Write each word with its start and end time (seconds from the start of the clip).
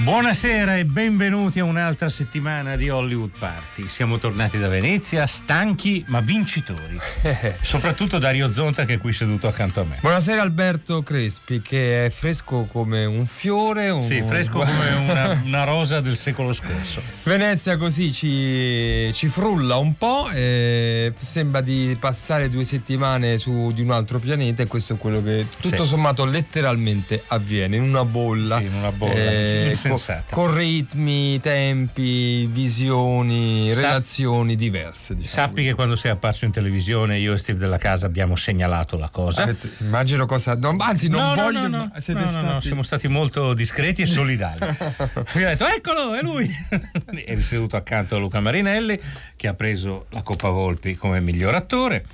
Buonasera 0.00 0.76
e 0.76 0.84
benvenuti 0.84 1.58
a 1.58 1.64
un'altra 1.64 2.08
settimana 2.08 2.76
di 2.76 2.88
Hollywood 2.88 3.32
Party. 3.36 3.88
Siamo 3.88 4.18
tornati 4.18 4.56
da 4.56 4.68
Venezia, 4.68 5.26
stanchi 5.26 6.04
ma 6.06 6.20
vincitori. 6.20 6.96
Soprattutto 7.62 8.18
Dario 8.18 8.48
Zonta 8.52 8.84
che 8.84 8.94
è 8.94 8.98
qui 8.98 9.12
seduto 9.12 9.48
accanto 9.48 9.80
a 9.80 9.84
me. 9.84 9.98
Buonasera 10.00 10.40
Alberto 10.40 11.02
Crespi 11.02 11.60
che 11.60 12.06
è 12.06 12.10
fresco 12.10 12.66
come 12.70 13.06
un 13.06 13.26
fiore. 13.26 13.90
Un... 13.90 14.04
Sì, 14.04 14.22
fresco 14.22 14.60
come 14.60 14.94
una, 14.94 15.42
una, 15.44 15.64
rosa 15.64 16.00
del 16.00 16.16
secolo 16.16 16.52
scorso. 16.52 17.02
Venezia 17.24 17.76
così 17.76 18.12
ci, 18.12 19.12
ci 19.12 19.26
frulla 19.26 19.78
un 19.78 19.96
po', 19.96 20.30
e 20.30 21.12
sembra 21.18 21.60
di 21.60 21.96
passare 21.98 22.48
due 22.48 22.64
settimane 22.64 23.36
su 23.38 23.72
di 23.74 23.82
un 23.82 23.90
altro 23.90 24.20
pianeta 24.20 24.62
e 24.62 24.68
questo 24.68 24.94
è 24.94 24.96
quello 24.96 25.20
che 25.24 25.44
tutto 25.58 25.82
sì. 25.82 25.88
sommato 25.88 26.24
letteralmente 26.24 27.24
avviene 27.26 27.74
in 27.74 27.82
una 27.82 28.04
bolla. 28.04 28.58
Sì, 28.58 28.64
in 28.66 28.74
una 28.74 28.92
bolla. 28.92 29.14
Eh, 29.14 29.76
sensata. 29.96 30.34
Con 30.34 30.54
ritmi, 30.54 31.40
tempi, 31.40 32.46
visioni, 32.46 33.72
Sa- 33.72 33.80
relazioni 33.80 34.56
diverse. 34.56 35.14
Diciamo 35.14 35.46
sappi 35.46 35.62
che 35.62 35.74
quando 35.74 35.96
sei 35.96 36.10
apparso 36.10 36.44
in 36.44 36.50
televisione 36.50 37.18
io 37.18 37.32
e 37.32 37.38
Steve 37.38 37.58
della 37.58 37.78
Casa 37.78 38.06
abbiamo 38.06 38.36
segnalato 38.36 38.96
la 38.96 39.08
cosa. 39.08 39.42
Avete, 39.44 39.70
immagino 39.78 40.26
cosa... 40.26 40.54
No, 40.54 40.76
anzi, 40.78 41.08
non 41.08 41.34
no, 41.34 41.42
voglio... 41.42 41.68
No. 41.68 41.92
Siete 41.98 42.26
stati... 42.28 42.66
siamo 42.66 42.82
stati 42.82 43.08
molto 43.08 43.54
discreti 43.54 44.02
e 44.02 44.06
solidali. 44.06 44.58
Ha 45.38 45.52
detto, 45.52 45.66
eccolo, 45.66 46.14
è 46.14 46.22
lui! 46.22 46.50
Eri 47.24 47.42
seduto 47.42 47.76
accanto 47.76 48.16
a 48.16 48.18
Luca 48.18 48.40
Marinelli 48.40 49.00
che 49.36 49.48
ha 49.48 49.54
preso 49.54 50.06
la 50.10 50.22
Coppa 50.22 50.48
Volpi 50.48 50.94
come 50.94 51.20
miglior 51.20 51.54
attore 51.54 52.04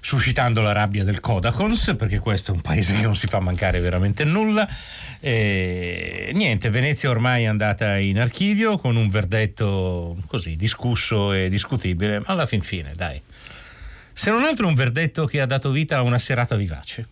suscitando 0.00 0.62
la 0.62 0.72
rabbia 0.72 1.04
del 1.04 1.20
Kodakons, 1.20 1.94
perché 1.96 2.18
questo 2.18 2.52
è 2.52 2.54
un 2.54 2.60
paese 2.60 2.94
che 2.94 3.02
non 3.02 3.16
si 3.16 3.26
fa 3.26 3.38
mancare 3.40 3.80
veramente 3.80 4.24
nulla. 4.24 4.68
E, 5.20 6.30
niente, 6.34 6.70
Venezia 6.70 7.10
ormai 7.10 7.44
è 7.44 7.46
andata 7.46 7.98
in 7.98 8.18
archivio 8.18 8.78
con 8.78 8.96
un 8.96 9.08
verdetto 9.08 10.16
così 10.26 10.56
discusso 10.56 11.32
e 11.32 11.48
discutibile, 11.48 12.20
ma 12.20 12.26
alla 12.26 12.46
fin 12.46 12.62
fine, 12.62 12.92
dai. 12.96 13.20
Se 14.12 14.30
non 14.30 14.44
altro 14.44 14.66
un 14.66 14.74
verdetto 14.74 15.26
che 15.26 15.40
ha 15.40 15.46
dato 15.46 15.70
vita 15.70 15.98
a 15.98 16.02
una 16.02 16.18
serata 16.18 16.56
vivace. 16.56 17.08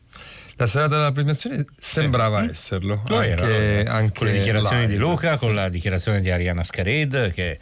La 0.56 0.66
serata 0.66 0.97
della 0.97 1.12
premiazione 1.12 1.64
sembrava 1.78 2.42
sì. 2.42 2.50
esserlo. 2.50 3.03
Lo 3.06 3.19
anche, 3.19 3.31
era, 3.31 3.92
anche 3.92 4.19
con 4.19 4.27
le 4.27 4.33
dichiarazioni 4.33 4.81
live, 4.83 4.92
di 4.92 4.98
Luca, 4.98 5.34
sì. 5.34 5.39
con 5.39 5.55
la 5.55 5.69
dichiarazione 5.69 6.20
di 6.20 6.31
Ariana 6.31 6.64
Scared, 6.64 7.33
che 7.33 7.59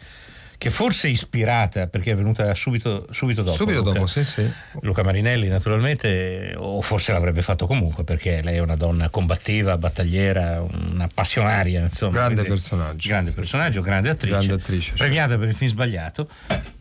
che 0.59 0.71
forse 0.71 1.09
è 1.09 1.11
ispirata 1.11 1.87
perché 1.87 2.12
è 2.12 2.17
venuta 2.17 2.53
subito, 2.55 3.07
subito 3.11 3.43
dopo. 3.43 3.57
Subito 3.57 3.81
Luca, 3.81 3.93
dopo, 3.93 4.07
sì, 4.07 4.25
sì. 4.25 4.51
Luca 4.81 5.03
Marinelli, 5.03 5.48
naturalmente, 5.48 6.55
o 6.57 6.81
forse 6.83 7.13
l'avrebbe 7.13 7.43
fatto 7.43 7.67
comunque 7.67 8.05
perché 8.05 8.43
lei 8.43 8.57
è 8.57 8.61
una 8.61 8.77
donna 8.77 9.09
combattiva, 9.09 9.77
battagliera, 9.79 10.63
una 10.63 11.09
passionaria, 11.13 11.83
insomma. 11.83 12.13
Grande 12.13 12.45
personaggio. 12.45 13.09
Grande 13.09 13.31
sì, 13.31 13.37
personaggio, 13.37 13.81
sì. 13.81 13.87
grande 13.87 14.09
attrice. 14.11 14.37
Grande 14.37 14.53
attrice 14.55 14.93
premiata 15.07 15.29
certo. 15.29 15.41
per 15.41 15.48
il 15.48 15.55
film 15.55 15.71
sbagliato 15.71 16.29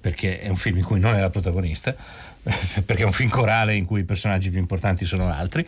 perché 0.02 0.40
è 0.40 0.50
un 0.50 0.58
film 0.58 0.78
in 0.78 0.84
cui 0.84 1.00
non 1.00 1.16
è 1.16 1.20
la 1.20 1.30
protagonista 1.30 1.96
perché 2.86 3.04
è 3.04 3.06
un 3.06 3.12
film 3.12 3.30
corale 3.30 3.74
in 3.74 3.86
cui 3.86 4.02
i 4.02 4.04
personaggi 4.04 4.50
più 4.50 4.60
importanti 4.60 5.06
sono 5.06 5.32
altri, 5.32 5.66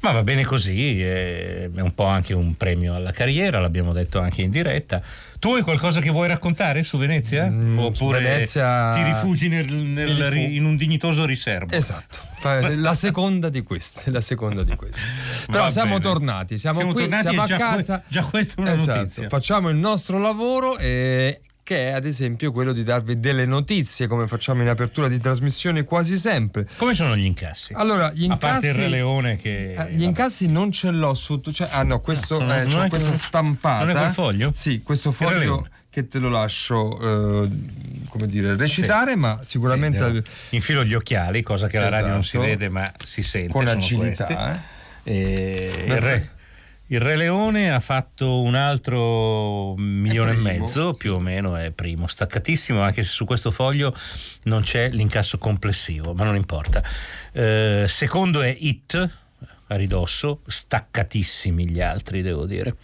ma 0.00 0.12
va 0.12 0.22
bene 0.22 0.44
così, 0.44 1.02
è 1.02 1.68
un 1.74 1.92
po' 1.94 2.04
anche 2.04 2.34
un 2.34 2.56
premio 2.56 2.94
alla 2.94 3.10
carriera, 3.10 3.58
l'abbiamo 3.58 3.92
detto 3.92 4.20
anche 4.20 4.42
in 4.42 4.50
diretta. 4.50 5.02
Tu 5.44 5.52
hai 5.52 5.60
qualcosa 5.60 6.00
che 6.00 6.08
vuoi 6.08 6.26
raccontare 6.26 6.82
su 6.84 6.96
Venezia? 6.96 7.50
Mm, 7.50 7.78
Oppure 7.78 8.18
Venezia... 8.18 8.92
ti 8.94 9.02
rifugi 9.02 9.48
nel, 9.48 9.70
nel, 9.70 10.30
rifu... 10.30 10.50
in 10.54 10.64
un 10.64 10.74
dignitoso 10.74 11.26
riservo? 11.26 11.74
Esatto, 11.74 12.20
la 12.76 12.94
seconda 12.94 13.50
di 13.50 13.62
queste, 13.62 14.10
la 14.10 14.22
seconda 14.22 14.62
di 14.62 14.74
queste. 14.74 15.02
Però 15.52 15.64
Va 15.64 15.68
siamo 15.68 15.98
bene. 15.98 16.00
tornati, 16.00 16.56
siamo, 16.56 16.78
Siamo 16.78 16.92
qui, 16.94 17.02
tornati 17.02 17.22
siamo 17.24 17.42
a 17.42 17.44
già 17.44 17.56
casa. 17.58 17.98
que- 17.98 18.04
già 18.08 18.22
questa 18.22 18.54
è 18.56 18.60
una 18.62 18.72
Esatto, 18.72 18.98
notizia. 18.98 19.28
Facciamo 19.28 19.68
il 19.68 19.76
nostro 19.76 20.18
lavoro 20.18 20.78
e 20.78 21.42
che 21.64 21.88
è 21.88 21.92
ad 21.92 22.04
esempio 22.04 22.52
quello 22.52 22.72
di 22.72 22.82
darvi 22.84 23.18
delle 23.18 23.46
notizie 23.46 24.06
come 24.06 24.26
facciamo 24.28 24.60
in 24.62 24.68
apertura 24.68 25.08
di 25.08 25.18
trasmissione 25.18 25.82
quasi 25.84 26.16
sempre. 26.18 26.68
Come 26.76 26.94
sono 26.94 27.16
gli 27.16 27.24
incassi? 27.24 27.72
Allora, 27.74 28.12
gli 28.12 28.26
A 28.30 28.36
parte 28.36 28.66
incassi 28.66 28.78
il 28.78 28.84
Re 28.84 28.88
Leone 28.90 29.36
che... 29.38 29.72
eh, 29.72 29.94
gli 29.94 30.02
incassi 30.02 30.46
non 30.46 30.70
ce 30.70 30.90
l'ho 30.90 31.14
sotto, 31.14 31.50
cioè, 31.52 31.68
ah 31.72 31.82
no, 31.82 32.00
questo 32.00 32.36
Ah, 32.38 32.56
eh, 32.58 32.64
non 32.64 32.72
c'ho 32.74 32.82
è 32.82 32.88
questa 32.90 33.10
che- 33.12 33.16
stampata. 33.16 33.84
non 33.86 33.96
è 33.96 33.98
quel 33.98 34.12
foglio? 34.12 34.50
Sì, 34.52 34.82
questo 34.82 35.10
foglio 35.10 35.66
che 35.88 36.06
te 36.06 36.18
lo 36.18 36.28
lascio 36.28 37.44
eh, 37.44 37.48
come 38.10 38.26
dire 38.26 38.56
recitare, 38.56 39.16
ma 39.16 39.40
sicuramente 39.42 40.22
Sì, 40.50 40.56
infilo 40.56 40.84
gli 40.84 40.92
occhiali, 40.94 41.40
cosa 41.42 41.66
che 41.68 41.78
alla 41.78 41.88
radio 41.88 42.08
non 42.12 42.22
si 42.24 42.36
Esatto. 42.36 42.44
vede 42.46 42.68
ma 42.68 42.92
si 43.06 43.22
sente. 43.22 43.52
con 43.52 43.66
agilità. 43.66 44.52
eh. 44.52 44.60
E 45.06 45.84
il, 45.86 46.00
Re, 46.00 46.30
il 46.94 47.00
Re 47.00 47.16
Leone 47.16 47.72
ha 47.72 47.80
fatto 47.80 48.40
un 48.40 48.54
altro 48.54 49.74
milione 49.76 50.30
e 50.30 50.34
primo, 50.34 50.48
mezzo, 50.48 50.92
sì. 50.92 50.98
più 50.98 51.14
o 51.14 51.20
meno 51.20 51.56
è 51.56 51.72
primo, 51.72 52.06
staccatissimo, 52.06 52.80
anche 52.80 53.02
se 53.02 53.10
su 53.10 53.24
questo 53.24 53.50
foglio 53.50 53.92
non 54.44 54.62
c'è 54.62 54.90
l'incasso 54.90 55.38
complessivo, 55.38 56.14
ma 56.14 56.24
non 56.24 56.36
importa. 56.36 56.82
Eh, 57.32 57.84
secondo 57.88 58.42
è 58.42 58.54
It, 58.56 59.10
a 59.66 59.76
ridosso, 59.76 60.42
staccatissimi 60.46 61.68
gli 61.68 61.80
altri, 61.80 62.22
devo 62.22 62.46
dire. 62.46 62.76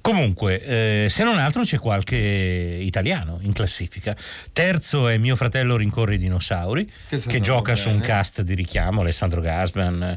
Comunque, 0.00 1.04
eh, 1.04 1.06
se 1.08 1.22
non 1.22 1.38
altro 1.38 1.62
c'è 1.62 1.78
qualche 1.78 2.16
italiano 2.16 3.38
in 3.42 3.52
classifica. 3.52 4.16
Terzo 4.52 5.06
è 5.06 5.16
mio 5.16 5.36
fratello 5.36 5.76
Rincorre 5.76 6.16
i 6.16 6.18
dinosauri, 6.18 6.90
Che 7.08 7.20
che, 7.20 7.40
gioca 7.40 7.76
su 7.76 7.88
un 7.88 8.00
bene. 8.00 8.06
cast 8.06 8.42
di 8.42 8.54
richiamo, 8.54 9.02
Alessandro 9.02 9.40
Gasman, 9.40 10.16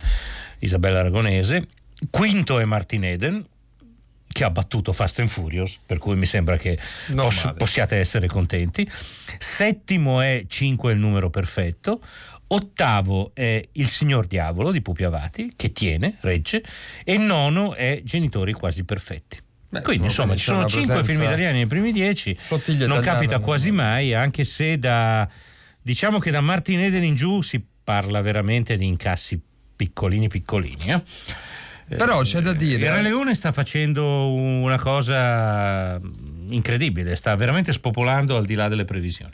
Isabella 0.57 1.01
Aragonese. 1.01 1.67
Quinto 2.09 2.59
è 2.59 2.65
Martin 2.65 3.03
Eden, 3.03 3.45
che 4.27 4.43
ha 4.43 4.49
battuto 4.49 4.91
Fast 4.91 5.19
and 5.19 5.29
Furious, 5.29 5.79
per 5.85 5.97
cui 5.97 6.15
mi 6.15 6.25
sembra 6.25 6.57
che 6.57 6.77
poss- 7.15 7.53
possiate 7.57 7.95
essere 7.97 8.27
contenti. 8.27 8.89
Settimo 9.37 10.19
è 10.21 10.43
5 10.47 10.91
è 10.91 10.93
il 10.93 10.99
numero 10.99 11.29
perfetto. 11.29 12.01
Ottavo 12.47 13.31
è 13.33 13.61
Il 13.73 13.87
Signor 13.87 14.27
Diavolo 14.27 14.71
di 14.71 14.81
Pupi 14.81 15.03
Avati, 15.03 15.53
che 15.55 15.71
tiene, 15.71 16.17
regge. 16.21 16.63
E 17.03 17.17
nono 17.17 17.73
è 17.73 18.01
Genitori 18.03 18.51
quasi 18.53 18.83
perfetti. 18.83 19.41
Beh, 19.69 19.81
Quindi 19.81 20.07
insomma 20.07 20.35
ci 20.35 20.43
sono 20.43 20.59
una 20.59 20.67
5 20.67 20.85
presenza- 20.87 21.11
film 21.13 21.23
italiani 21.25 21.57
nei 21.57 21.67
primi 21.67 21.91
10, 21.91 22.37
Flottiglia 22.39 22.87
non 22.87 23.01
capita 23.01 23.39
quasi 23.39 23.71
mai, 23.71 24.13
anche 24.13 24.45
se 24.45 24.77
da 24.77 25.27
diciamo 25.81 26.19
che 26.19 26.31
da 26.31 26.39
Martin 26.41 26.79
Eden 26.81 27.03
in 27.03 27.15
giù 27.15 27.41
si 27.41 27.61
parla 27.83 28.21
veramente 28.21 28.77
di 28.77 28.85
incassi 28.85 29.41
piccolini 29.75 30.27
piccolini. 30.27 30.85
eh. 30.91 31.01
Però 31.87 32.21
c'è 32.21 32.41
da 32.41 32.53
dire- 32.53 32.85
Il 32.85 32.91
Re 32.91 33.01
Leone 33.01 33.35
sta 33.35 33.51
facendo 33.51 34.31
una 34.33 34.79
cosa 34.79 35.99
incredibile, 36.49 37.15
sta 37.15 37.35
veramente 37.35 37.71
spopolando 37.71 38.35
al 38.37 38.45
di 38.45 38.55
là 38.55 38.67
delle 38.67 38.85
previsioni. 38.85 39.33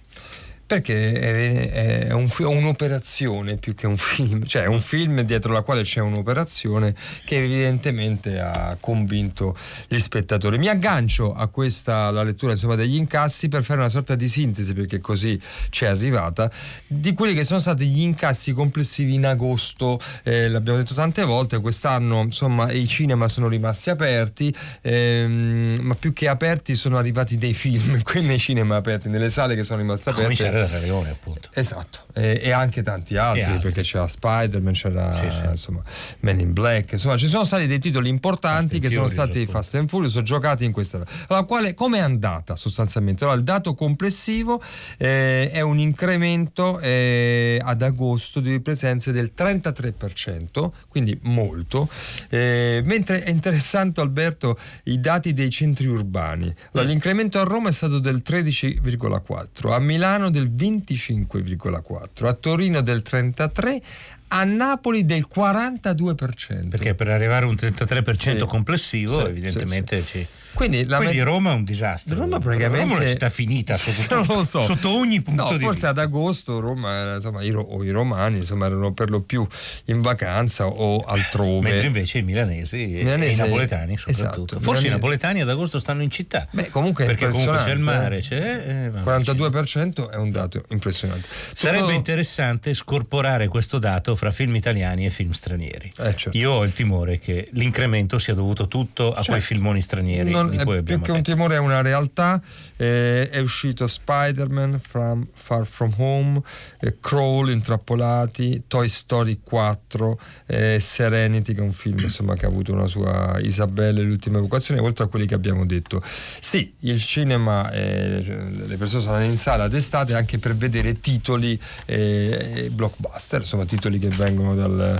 Perché 0.72 1.12
è, 1.12 2.06
è 2.08 2.12
un 2.14 2.30
fi- 2.30 2.44
un'operazione 2.44 3.58
più 3.58 3.76
che 3.76 3.88
un 3.88 3.98
film, 3.98 4.46
cioè 4.46 4.62
è 4.62 4.68
un 4.68 4.80
film 4.80 5.20
dietro 5.20 5.52
la 5.52 5.64
quale 5.64 5.84
c'è 5.84 6.00
un'operazione 6.00 6.96
che 7.26 7.44
evidentemente 7.44 8.40
ha 8.40 8.78
convinto 8.80 9.54
gli 9.90 10.00
spettatori. 10.00 10.58
Mi 10.58 10.70
aggancio 10.70 11.34
a 11.34 11.48
questa, 11.48 12.10
la 12.12 12.24
lettura 12.24 12.54
insomma, 12.54 12.76
degli 12.76 12.96
incassi 12.96 13.50
per 13.50 13.66
fare 13.66 13.82
una 13.82 13.90
sorta 13.90 14.16
di 14.16 14.30
sintesi, 14.30 14.74
perché 14.74 15.02
così 15.02 15.38
ci 15.72 15.84
è 15.84 15.90
arrivata, 15.90 16.50
di 16.88 17.12
quelli 17.12 17.34
che 17.34 17.44
sono 17.44 17.60
stati 17.60 17.86
gli 17.88 18.04
incassi 18.04 18.54
complessivi 18.54 19.16
in 19.16 19.26
agosto, 19.26 20.00
eh, 20.24 20.48
l'abbiamo 20.48 20.78
detto 20.78 20.94
tante 20.94 21.26
volte, 21.26 21.60
quest'anno 21.60 22.22
insomma 22.22 22.72
i 22.72 22.88
cinema 22.88 23.28
sono 23.28 23.50
rimasti 23.50 23.90
aperti, 23.90 24.56
ehm, 24.84 25.80
ma 25.82 25.96
più 25.96 26.14
che 26.14 26.30
aperti 26.30 26.76
sono 26.76 26.98
arrivati 26.98 27.38
dei 27.38 27.54
film, 27.54 28.04
qui 28.08 28.24
nei 28.24 28.40
cinema 28.40 28.78
aperti, 28.78 29.10
nelle 29.10 29.30
sale 29.30 29.54
che 29.54 29.64
sono 29.64 29.82
rimaste 29.82 30.12
aperte. 30.12 30.30
Cominciare 30.62 30.68
dal 30.68 30.80
Re 30.80 30.80
Leone, 30.86 31.10
appunto. 31.10 31.50
Esatto, 31.54 32.00
e, 32.14 32.40
e 32.44 32.52
anche 32.52 32.82
tanti 32.82 33.18
altri, 33.18 33.44
altri. 33.44 33.60
perché 33.62 33.82
c'era 33.82 34.08
Spider-Man, 34.08 34.74
c'era 34.74 35.14
Sì, 35.16 35.30
sì. 35.30 35.46
insomma 35.46 35.82
Men 36.20 36.40
in 36.40 36.54
Black, 36.54 36.94
insomma 36.94 37.18
ci 37.18 37.28
sono 37.28 37.44
stati 37.44 37.68
dei 37.68 37.80
titoli 37.80 38.10
importanti 38.10 38.80
che 38.80 38.90
sono 38.90 39.08
stati. 39.08 39.46
Fast 39.46 39.76
and 39.76 39.90
Furious 39.90 40.20
giocati 40.22 40.66
in 40.66 40.72
questa. 40.72 41.04
Allora, 41.28 41.46
quale, 41.46 41.74
come 41.74 41.98
è 41.98 42.02
andata 42.02 42.56
sostanzialmente? 42.56 43.24
Allora, 43.24 43.38
il 43.40 43.44
dato 43.44 43.74
complessivo 43.74 44.62
eh, 44.98 45.50
è 45.52 45.62
un 45.62 45.80
incremento 45.80 46.80
eh, 46.80 47.60
ad 47.62 47.82
agosto 47.82 48.40
di 48.40 48.60
presenze 48.62 49.12
del 49.12 49.32
33%, 49.36 50.72
quindi 50.88 51.18
molto, 51.24 51.90
eh, 52.30 52.82
mentre 52.86 53.24
è 53.24 53.30
interessante 53.30 54.02
Alberto 54.02 54.58
i 54.84 55.00
dati 55.00 55.34
dei 55.34 55.50
centri 55.50 55.88
urbani. 55.88 56.54
Allora, 56.72 56.80
Mm. 56.82 56.90
L'incremento 56.92 57.40
a 57.40 57.44
Roma 57.44 57.70
è 57.70 57.72
stato 57.72 58.00
del 58.00 58.22
13,4, 58.26 59.72
a 59.72 59.80
Milano 59.80 60.30
del 60.30 60.41
del 60.50 60.52
25,4%, 60.52 62.26
a 62.28 62.34
Torino 62.34 62.82
del 62.82 63.04
33%, 63.08 63.82
a 64.30 64.44
Napoli 64.44 65.06
del 65.06 65.28
42%. 65.34 66.70
Perché 66.70 66.94
per 66.96 67.10
arrivare 67.10 67.46
a 67.46 67.50
un 67.50 67.56
33% 67.56 68.14
Sì. 68.16 68.38
complessivo, 68.46 69.20
Sì, 69.20 69.26
evidentemente 69.26 70.04
ci. 70.06 70.26
Quindi, 70.54 70.86
la 70.86 70.98
Quindi 70.98 71.20
Roma 71.22 71.52
è 71.52 71.56
un 71.56 71.64
disastro. 71.64 72.16
Roma 72.16 72.40
praticamente 72.40 72.84
Roma 72.86 72.96
è 72.96 73.02
una 73.04 73.08
città 73.08 73.30
finita 73.30 73.76
sotto, 73.78 74.24
so. 74.44 74.62
sotto 74.62 74.90
ogni 74.96 75.22
punto 75.22 75.44
No, 75.44 75.50
di 75.50 75.64
forse 75.64 75.72
vista. 75.74 75.90
ad 75.90 75.98
agosto 75.98 76.60
Roma 76.60 77.16
insomma, 77.16 77.42
i, 77.42 77.52
o 77.52 77.84
i 77.84 77.90
romani 77.90 78.38
insomma, 78.38 78.66
erano 78.68 78.94
per 78.94 79.10
lo 79.10 79.22
più 79.22 79.48
in 79.86 80.02
vacanza 80.02 80.68
o 80.68 81.00
altrove. 81.02 81.62
Mentre 81.70 81.88
invece 81.88 82.18
i 82.20 82.22
milanesi, 82.24 82.94
e- 83.00 83.04
Milanesi- 83.04 83.32
e 83.32 83.34
i 83.34 83.48
napoletani 83.48 83.98
soprattutto. 83.98 84.12
esatto, 84.12 84.60
Forse 84.60 84.60
i 84.60 84.64
milanesi- 84.84 84.90
napoletani 84.90 85.42
ad 85.42 85.50
agosto 85.50 85.80
stanno 85.80 86.02
in 86.04 86.12
città. 86.12 86.48
Beh, 86.52 86.70
comunque 86.70 87.06
perché 87.06 87.30
comunque 87.30 87.58
c'è 87.58 87.72
il 87.72 87.80
impressionante, 87.80 88.00
mare, 88.02 88.18
eh. 88.18 88.22
c'è. 88.22 88.86
eh, 88.86 88.90
vabbè, 88.92 89.22
42% 89.26 90.10
è 90.12 90.16
un 90.18 90.32
dato 90.32 90.64
impressionante. 90.70 91.28
Sarebbe 91.54 91.80
Tutto- 91.84 91.94
interessante 91.96 92.74
scorporare 92.74 93.48
questo 93.48 93.80
dato 93.80 94.16
fra 94.16 94.32
film 94.32 94.56
italiani 94.56 95.06
e 95.06 95.10
film 95.10 95.32
stranieri. 95.32 95.92
Eh, 95.98 96.16
certo. 96.16 96.38
Io 96.38 96.52
ho 96.52 96.64
il 96.64 96.74
timore 96.74 97.20
che 97.20 97.48
l'incremento 97.54 98.20
sia 98.20 98.34
dovuto 98.34 98.68
tutto 98.68 99.12
a 99.12 99.16
Certo. 99.16 99.32
quei 99.32 99.42
filmoni 99.42 99.82
stranieri 99.82 100.30
Non- 100.32 100.41
di 100.50 100.58
è 100.58 100.64
cui 100.64 100.84
più 100.84 101.02
che 101.02 101.12
un 101.12 101.22
timore 101.22 101.56
è 101.56 101.60
una 101.60 101.82
realtà 101.82 102.42
eh, 102.78 103.30
è 103.30 103.40
uscito 103.40 103.88
Spider-Man 103.88 104.80
from 104.80 105.28
Far 105.34 105.66
From 105.66 105.94
Home 105.98 106.42
eh, 106.80 106.98
Crawl 107.00 107.50
Intrappolati 107.50 108.64
Toy 108.68 108.88
Story 108.88 109.40
4 109.44 110.20
eh, 110.48 110.80
Serenity 110.80 111.54
che 111.54 111.60
è 111.60 111.64
un 111.64 111.74
film 111.74 112.00
insomma, 112.04 112.36
che 112.36 112.46
ha 112.46 112.50
avuto 112.50 112.72
una 112.74 112.88
sua 112.88 113.40
Isabelle 113.40 114.02
l'ultima 114.02 114.38
evocazione 114.38 114.82
oltre 114.82 115.06
a 115.06 115.08
quelli 115.08 115.26
che 115.26 115.36
abbiamo 115.36 115.66
detto. 115.66 116.02
Sì 116.40 116.74
il 116.80 117.00
cinema 117.02 117.72
eh, 117.72 118.22
le 118.24 118.78
persone 118.78 119.02
sono 119.02 119.22
in 119.24 119.38
sala 119.38 119.68
d'estate 119.68 120.14
anche 120.16 120.38
per 120.38 120.56
vedere 120.56 121.00
titoli 121.00 121.60
eh, 121.86 122.70
blockbuster 122.72 123.42
insomma 123.42 123.66
titoli 123.66 124.00
che 124.00 124.10
vengono 124.10 124.56
dal 124.56 124.98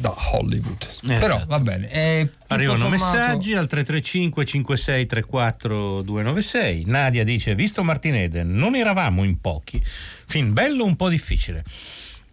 da 0.00 0.14
Hollywood 0.32 0.88
però 1.02 1.36
Esatto. 1.36 1.46
va 1.46 1.58
bene 1.60 1.90
eh, 1.90 2.28
Arrivano 2.48 2.78
sommato- 2.78 3.04
messaggi 3.04 3.52
al 3.54 3.66
335 3.66 4.44
56 4.44 5.06
34 5.06 6.02
296. 6.02 6.84
Nadia 6.86 7.22
dice: 7.24 7.54
Visto 7.54 7.84
Martin 7.84 8.14
Eden, 8.14 8.54
non 8.54 8.74
eravamo 8.74 9.22
in 9.24 9.40
pochi. 9.40 9.80
Film 10.26 10.52
bello, 10.52 10.84
un 10.84 10.96
po' 10.96 11.08
difficile. 11.08 11.62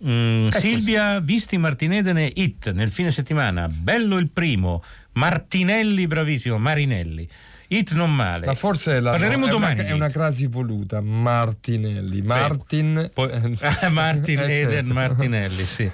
Mm, 0.06 0.50
Silvia, 0.50 1.20
visti 1.20 1.58
Martin 1.58 1.94
Eden 1.94 2.18
e 2.18 2.32
Hit 2.36 2.72
nel 2.72 2.92
fine 2.92 3.12
settimana. 3.12 3.68
Bello 3.68 4.18
il 4.18 4.30
primo. 4.30 4.84
Martinelli, 5.14 6.08
bravissimo. 6.08 6.58
Marinelli. 6.58 7.28
Hit 7.70 7.92
non 7.94 8.14
male. 8.16 8.46
Ma 8.46 8.54
forse 8.56 8.98
è 8.98 9.00
la- 9.00 9.12
Parleremo 9.12 9.46
è 9.48 9.50
domani. 9.50 9.74
Una, 9.74 9.84
di 9.84 9.90
è 9.90 9.92
una 9.94 10.10
crasi 10.10 10.48
voluta. 10.48 11.02
Martinelli. 11.02 12.22
Martin. 12.22 13.10
Poi- 13.14 13.58
Ah, 13.62 13.90
Martin 13.90 14.40
Eh, 14.48 14.60
Eden 14.60 14.70
certo. 14.86 14.94
Martinelli, 14.94 15.64
sì. 15.64 15.90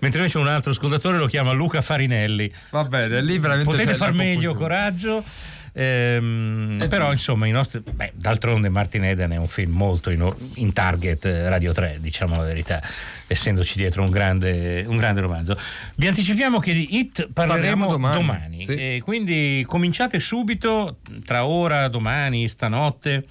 Mentre 0.00 0.20
invece 0.20 0.38
un 0.38 0.48
altro 0.48 0.70
ascoltatore 0.72 1.18
lo 1.18 1.26
chiama 1.26 1.52
Luca 1.52 1.80
Farinelli. 1.80 2.50
Va 2.70 2.84
bene, 2.84 3.22
lì 3.22 3.38
veramente 3.38 3.70
Potete 3.70 3.94
far 3.94 4.12
meglio, 4.12 4.52
confusione. 4.54 4.58
coraggio. 4.58 5.24
Ehm, 5.72 6.86
però 6.88 7.12
insomma 7.12 7.46
i 7.46 7.50
nostri 7.50 7.80
beh, 7.80 8.12
d'altronde 8.14 8.68
Martin 8.68 9.04
Eden 9.04 9.30
è 9.30 9.36
un 9.36 9.48
film 9.48 9.72
molto 9.72 10.10
in, 10.10 10.32
in 10.54 10.72
target 10.72 11.24
eh, 11.24 11.48
Radio 11.48 11.72
3 11.72 11.98
diciamo 12.00 12.36
la 12.36 12.44
verità 12.44 12.82
essendoci 13.26 13.76
dietro 13.76 14.02
un 14.02 14.10
grande, 14.10 14.84
un 14.86 14.96
grande 14.96 15.20
romanzo. 15.20 15.56
Vi 15.96 16.06
anticipiamo 16.06 16.58
che 16.58 16.72
di 16.72 16.96
Hit 16.96 17.28
parleremo 17.32 17.86
Parliamo 17.86 17.90
domani, 17.90 18.14
domani, 18.14 18.64
sì. 18.64 18.74
e 18.74 19.00
quindi 19.04 19.64
cominciate 19.66 20.18
subito 20.18 20.98
tra 21.24 21.44
ora, 21.44 21.88
domani, 21.88 22.48
stanotte 22.48 23.26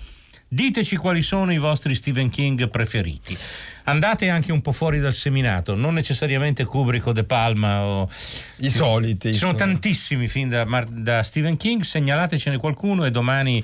diteci 0.47 0.95
quali 0.95 1.21
sono 1.21 1.51
i 1.51 1.57
vostri 1.57 1.93
Stephen 1.93 2.29
King 2.29 2.69
preferiti 2.69 3.37
andate 3.83 4.29
anche 4.29 4.51
un 4.51 4.61
po' 4.61 4.71
fuori 4.71 4.99
dal 4.99 5.13
seminato 5.13 5.75
non 5.75 5.93
necessariamente 5.93 6.63
Kubrick 6.65 7.07
o 7.07 7.11
De 7.11 7.23
Palma 7.23 7.83
o 7.83 8.09
I 8.57 8.69
soliti. 8.69 9.33
ci 9.33 9.39
sono 9.39 9.51
insomma. 9.51 9.71
tantissimi 9.71 10.27
film 10.27 10.49
da, 10.49 10.85
da 10.89 11.23
Stephen 11.23 11.57
King, 11.57 11.81
segnalatecene 11.81 12.57
qualcuno 12.57 13.05
e 13.05 13.11
domani 13.11 13.63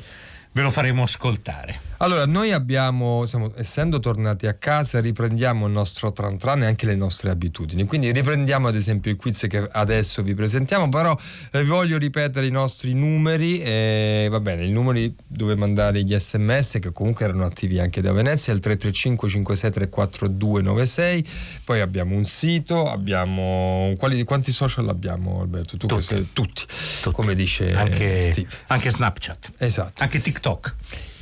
ve 0.51 0.61
lo 0.61 0.71
faremo 0.71 1.03
ascoltare. 1.03 1.91
Allora, 2.03 2.25
noi 2.25 2.51
abbiamo, 2.51 3.25
siamo- 3.25 3.53
essendo 3.55 4.01
tornati 4.01 4.45
a 4.45 4.53
casa, 4.55 4.99
riprendiamo 4.99 5.67
il 5.67 5.71
nostro 5.71 6.11
tran 6.11 6.37
tran 6.37 6.63
e 6.63 6.65
anche 6.65 6.85
le 6.85 6.95
nostre 6.97 7.29
abitudini. 7.29 7.85
Quindi 7.85 8.11
riprendiamo 8.11 8.67
ad 8.67 8.75
esempio 8.75 9.09
il 9.09 9.15
quiz 9.15 9.45
che 9.47 9.65
adesso 9.71 10.21
vi 10.21 10.33
presentiamo, 10.33 10.89
però 10.89 11.17
eh, 11.53 11.63
voglio 11.63 11.97
ripetere 11.97 12.45
i 12.45 12.51
nostri 12.51 12.93
numeri. 12.93 13.59
eh, 13.61 14.27
va 14.29 14.41
bene, 14.41 14.65
i 14.65 14.71
numeri 14.71 15.15
dove 15.25 15.55
mandare 15.55 16.03
gli 16.03 16.13
sms 16.13 16.79
che 16.81 16.91
comunque 16.91 17.23
erano 17.23 17.45
attivi 17.45 17.79
anche 17.79 18.01
da 18.01 18.11
Venezia, 18.11 18.51
il 18.51 18.59
335 18.59 19.29
5634 19.29 20.27
296. 20.27 21.25
Poi 21.63 21.79
abbiamo 21.79 22.15
un 22.17 22.25
sito, 22.25 22.91
abbiamo... 22.91 23.93
Quali, 23.97 24.21
quanti 24.25 24.51
social 24.51 24.89
abbiamo 24.89 25.39
Alberto? 25.39 25.77
Tu 25.77 25.87
Tutti. 25.87 26.01
sei- 26.01 26.27
tutti, 26.33 26.65
Tutti. 27.01 27.15
come 27.15 27.33
dice 27.33 27.71
Anche, 27.73 28.19
Steve. 28.19 28.49
anche 28.67 28.89
Snapchat, 28.89 29.51
Esatto. 29.59 30.03
anche 30.03 30.19
TikTok. 30.19 30.75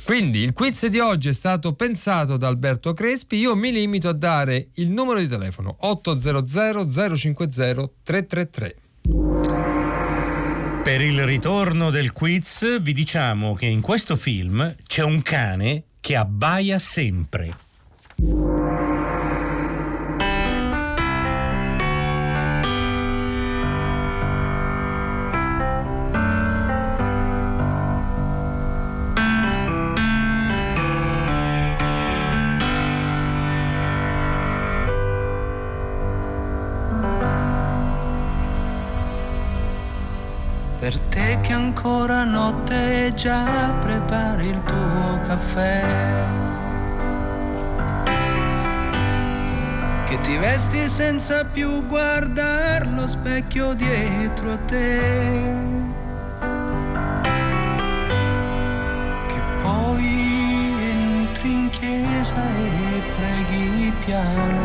Quindi 0.04 0.40
il 0.40 0.52
quiz 0.52 0.86
di 0.86 0.98
oggi 0.98 1.28
è 1.28 1.32
stato 1.32 1.74
pensato 1.74 2.36
da 2.36 2.48
Alberto 2.48 2.92
Crespi, 2.92 3.36
io 3.36 3.54
mi 3.54 3.70
limito 3.70 4.08
a 4.08 4.12
dare 4.12 4.68
il 4.74 4.90
numero 4.90 5.20
di 5.20 5.28
telefono 5.28 5.76
800 5.78 7.16
050 7.16 7.90
333. 8.02 8.76
Per 10.82 11.00
il 11.00 11.24
ritorno 11.24 11.90
del 11.90 12.12
quiz 12.12 12.80
vi 12.80 12.92
diciamo 12.92 13.54
che 13.54 13.66
in 13.66 13.80
questo 13.80 14.16
film 14.16 14.74
c'è 14.84 15.04
un 15.04 15.22
cane 15.22 15.84
che 16.00 16.16
abbaia 16.16 16.80
sempre. 16.80 17.54
Per 40.82 40.98
te 40.98 41.38
che 41.42 41.52
ancora 41.52 42.24
notte 42.24 43.12
già 43.14 43.72
prepari 43.80 44.48
il 44.48 44.60
tuo 44.64 45.20
caffè. 45.28 45.80
Che 50.08 50.20
ti 50.22 50.36
vesti 50.38 50.88
senza 50.88 51.44
più 51.44 51.86
guardare 51.86 52.84
lo 52.86 53.06
specchio 53.06 53.74
dietro 53.74 54.54
a 54.54 54.58
te. 54.58 55.00
Che 59.28 59.40
poi 59.62 60.74
entri 60.90 61.52
in 61.52 61.70
chiesa 61.70 62.34
e 62.34 63.02
preghi 63.14 63.92
piano. 64.04 64.61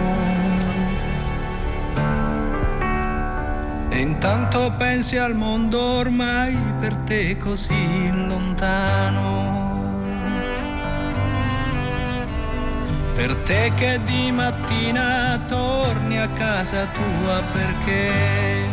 Intanto 4.17 4.73
pensi 4.79 5.15
al 5.15 5.35
mondo 5.35 5.79
ormai 5.79 6.57
per 6.79 6.95
te 7.05 7.37
così 7.37 8.09
lontano. 8.11 9.45
Per 13.13 13.35
te 13.45 13.71
che 13.75 14.01
di 14.03 14.31
mattina 14.31 15.39
torni 15.47 16.17
a 16.19 16.27
casa 16.29 16.87
tua 16.87 17.43
perché 17.53 18.65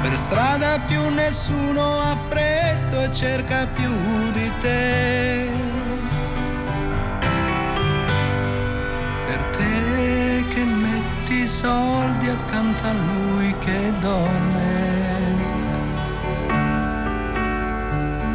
per 0.00 0.16
strada 0.16 0.80
più 0.80 1.10
nessuno 1.10 2.00
ha 2.00 2.16
freddo 2.28 3.02
e 3.02 3.12
cerca 3.12 3.66
più 3.66 4.30
di 4.32 4.50
te. 4.62 5.45
Soldi 11.60 12.28
accanto 12.28 12.82
a 12.84 12.92
lui 12.92 13.54
che 13.64 13.92
dorme. 13.98 14.74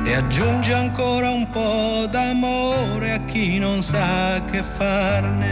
E 0.03 0.13
aggiungi 0.15 0.71
ancora 0.71 1.29
un 1.29 1.47
po' 1.49 2.07
d'amore 2.09 3.11
a 3.11 3.19
chi 3.25 3.59
non 3.59 3.83
sa 3.83 4.41
che 4.49 4.63
farne. 4.63 5.50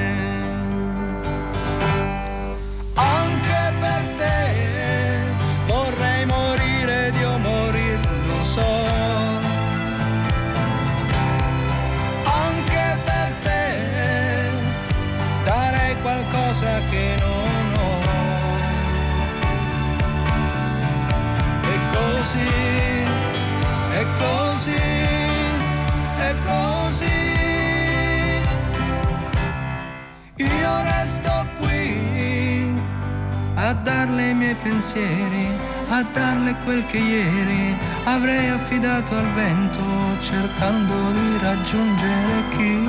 Pensieri, 34.80 35.48
a 35.90 36.04
darle 36.04 36.56
quel 36.64 36.86
che 36.86 36.98
ieri 36.98 37.78
avrei 38.06 38.48
affidato 38.48 39.14
al 39.14 39.28
vento 39.34 39.82
cercando 40.22 41.12
di 41.12 41.38
raggiungere 41.42 42.44
chi. 42.56 42.88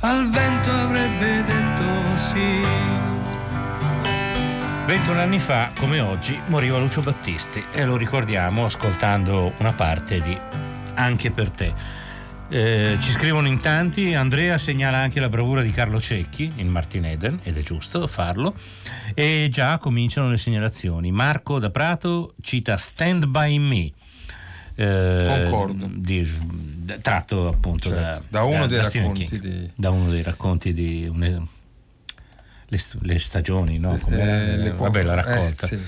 Al 0.00 0.28
vento 0.30 0.70
avrebbe 0.70 1.44
detto 1.44 2.16
sì. 2.16 2.60
21 4.86 5.20
anni 5.20 5.38
fa, 5.38 5.70
come 5.78 6.00
oggi, 6.00 6.40
moriva 6.46 6.78
Lucio 6.78 7.02
Battisti 7.02 7.64
e 7.70 7.84
lo 7.84 7.96
ricordiamo 7.96 8.64
ascoltando 8.64 9.52
una 9.58 9.72
parte 9.72 10.20
di 10.20 10.36
Anche 10.94 11.30
per 11.30 11.50
te. 11.50 11.72
Eh, 12.52 12.96
ci 13.00 13.12
scrivono 13.12 13.46
in 13.46 13.60
tanti, 13.60 14.12
Andrea 14.14 14.58
segnala 14.58 14.98
anche 14.98 15.20
la 15.20 15.28
bravura 15.28 15.62
di 15.62 15.70
Carlo 15.70 16.00
Cecchi 16.00 16.52
in 16.56 16.66
Martin 16.68 17.04
Eden, 17.04 17.38
ed 17.44 17.56
è 17.56 17.62
giusto 17.62 18.08
farlo, 18.08 18.56
e 19.14 19.46
già 19.52 19.78
cominciano 19.78 20.28
le 20.28 20.36
segnalazioni. 20.36 21.12
Marco 21.12 21.60
da 21.60 21.70
Prato 21.70 22.34
cita 22.42 22.76
Stand 22.76 23.26
By 23.26 23.58
Me. 23.58 23.92
eh, 24.74 25.26
Concordo. 25.44 25.90
di- 25.94 26.28
tratto 27.02 27.46
appunto 27.48 27.88
Certo, 27.90 28.24
da, 28.30 28.40
da 28.40 28.42
uno 28.44 28.66
racconti 28.66 29.24
King. 29.26 29.40
di- 29.40 29.70
da 29.74 29.90
uno 29.90 30.10
dei 30.10 30.22
racconti 30.22 30.72
di 30.72 31.06
une- 31.06 31.46
le, 32.66 32.78
le 33.02 33.18
stagioni, 33.20 33.78
no? 33.78 33.96
Come- 33.98 34.64
Eh, 34.66 34.70
vabbè, 34.72 35.02
la 35.02 35.14
raccolta. 35.14 35.66
eh, 35.66 35.68
sì. 35.68 35.78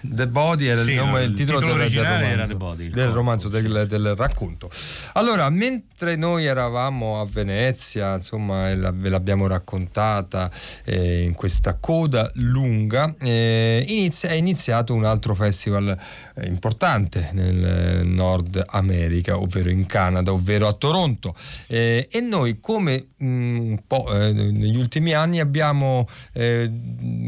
The 0.00 0.28
Body 0.28 0.66
era 0.66 0.80
il, 0.80 0.86
Sì, 0.86 0.94
nome, 0.94 1.10
no, 1.10 1.18
il 1.20 1.30
il 1.30 1.34
titolo, 1.34 1.58
titolo 1.60 1.76
del- 1.78 1.90
del, 1.90 2.02
romanzo, 2.04 2.26
era 2.26 2.46
The 2.46 2.54
Body, 2.54 2.84
il 2.84 2.90
del 2.90 3.02
corpo, 3.04 3.16
romanzo, 3.16 3.50
sì. 3.54 3.62
del, 3.62 3.86
del 3.88 4.14
racconto. 4.16 4.70
Allora, 5.14 5.50
mentre 5.50 6.16
noi 6.16 6.44
eravamo 6.44 7.20
a 7.20 7.26
Venezia, 7.26 8.14
insomma, 8.14 8.72
ve 8.92 9.08
l'abbiamo 9.08 9.46
raccontata 9.46 10.50
eh, 10.84 11.22
in 11.22 11.34
questa 11.34 11.74
coda 11.74 12.30
lunga, 12.34 13.14
eh, 13.18 13.84
inizia- 13.88 14.28
è 14.28 14.34
iniziato 14.34 14.94
un 14.94 15.04
altro 15.04 15.34
festival 15.34 15.98
eh, 16.36 16.46
importante 16.46 17.30
nel 17.32 18.06
Nord 18.06 18.62
America, 18.68 19.38
ovvero 19.38 19.70
in 19.70 19.86
Canada, 19.86 20.32
ovvero 20.32 20.68
a 20.68 20.72
Toronto. 20.74 21.34
Eh, 21.66 22.06
e 22.10 22.20
noi, 22.20 22.60
come 22.60 23.08
mh, 23.16 23.26
un 23.26 23.82
po' 23.86 24.12
eh, 24.14 24.32
negli 24.32 24.76
ultimi 24.76 25.12
anni, 25.14 25.40
abbiamo 25.40 26.06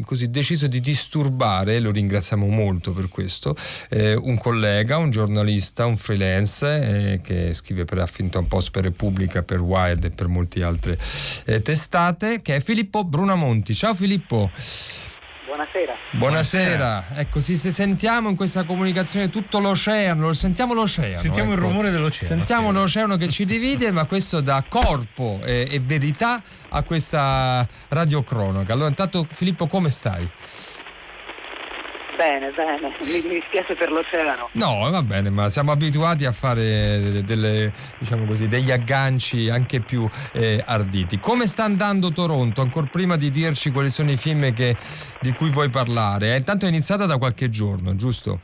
così 0.04 0.30
deciso 0.30 0.66
di 0.66 0.80
disturbare, 0.80 1.80
lo 1.80 1.90
ringraziamo 1.90 2.46
molto 2.46 2.56
per 2.92 3.08
questo, 3.08 3.56
eh, 3.88 4.14
un 4.14 4.36
collega, 4.36 4.96
un 4.96 5.10
giornalista, 5.10 5.86
un 5.86 5.96
freelance 5.96 7.12
eh, 7.12 7.20
che 7.20 7.52
scrive 7.54 7.84
per 7.84 7.98
Huffington 7.98 8.48
Post, 8.48 8.70
per 8.70 8.82
Repubblica, 8.82 9.42
per 9.42 9.60
Wired 9.60 10.04
e 10.04 10.10
per 10.10 10.26
molte 10.26 10.62
altre 10.62 10.98
eh, 11.44 11.62
testate, 11.62 12.42
che 12.42 12.56
è 12.56 12.60
Filippo 12.60 13.04
Brunamonti. 13.04 13.74
Ciao 13.74 13.94
Filippo. 13.94 14.50
Buonasera. 15.46 15.94
Buonasera. 16.12 17.04
Ecco, 17.14 17.40
sì, 17.40 17.56
se 17.56 17.70
sentiamo 17.70 18.28
in 18.28 18.36
questa 18.36 18.64
comunicazione 18.64 19.30
tutto 19.30 19.60
l'oceano, 19.60 20.32
sentiamo 20.34 20.74
l'oceano. 20.74 21.16
Sentiamo 21.16 21.52
il 21.52 21.58
ecco. 21.58 21.68
rumore 21.68 21.90
dell'oceano. 21.90 22.34
Sentiamo 22.36 22.68
sì. 22.68 22.74
l'oceano 22.74 23.16
che 23.16 23.28
ci 23.28 23.44
divide, 23.44 23.90
ma 23.90 24.04
questo 24.04 24.40
dà 24.40 24.62
corpo 24.68 25.40
e, 25.44 25.66
e 25.70 25.80
verità 25.80 26.42
a 26.68 26.82
questa 26.82 27.66
radiocronaca. 27.88 28.72
Allora, 28.72 28.88
intanto 28.88 29.26
Filippo, 29.30 29.66
come 29.66 29.90
stai? 29.90 30.28
Bene, 32.18 32.50
bene. 32.50 32.96
Mi, 32.98 33.20
mi 33.28 33.34
dispiace 33.38 33.76
per 33.76 33.92
l'oceano. 33.92 34.48
No, 34.54 34.90
va 34.90 35.02
bene, 35.04 35.30
ma 35.30 35.48
siamo 35.48 35.70
abituati 35.70 36.24
a 36.24 36.32
fare 36.32 37.22
delle, 37.22 37.72
diciamo 37.96 38.24
così, 38.26 38.48
degli 38.48 38.72
agganci 38.72 39.48
anche 39.48 39.78
più 39.80 40.04
eh, 40.32 40.60
arditi. 40.66 41.20
Come 41.20 41.46
sta 41.46 41.62
andando 41.62 42.10
Toronto? 42.12 42.60
Ancora 42.60 42.88
prima 42.90 43.14
di 43.14 43.30
dirci 43.30 43.70
quali 43.70 43.88
sono 43.90 44.10
i 44.10 44.16
film 44.16 44.52
che- 44.52 44.76
di 45.20 45.30
cui 45.32 45.50
vuoi 45.50 45.70
parlare. 45.70 46.34
Eh, 46.34 46.38
intanto 46.38 46.64
è 46.66 46.68
iniziata 46.68 47.06
da 47.06 47.18
qualche 47.18 47.50
giorno, 47.50 47.94
giusto? 47.94 48.40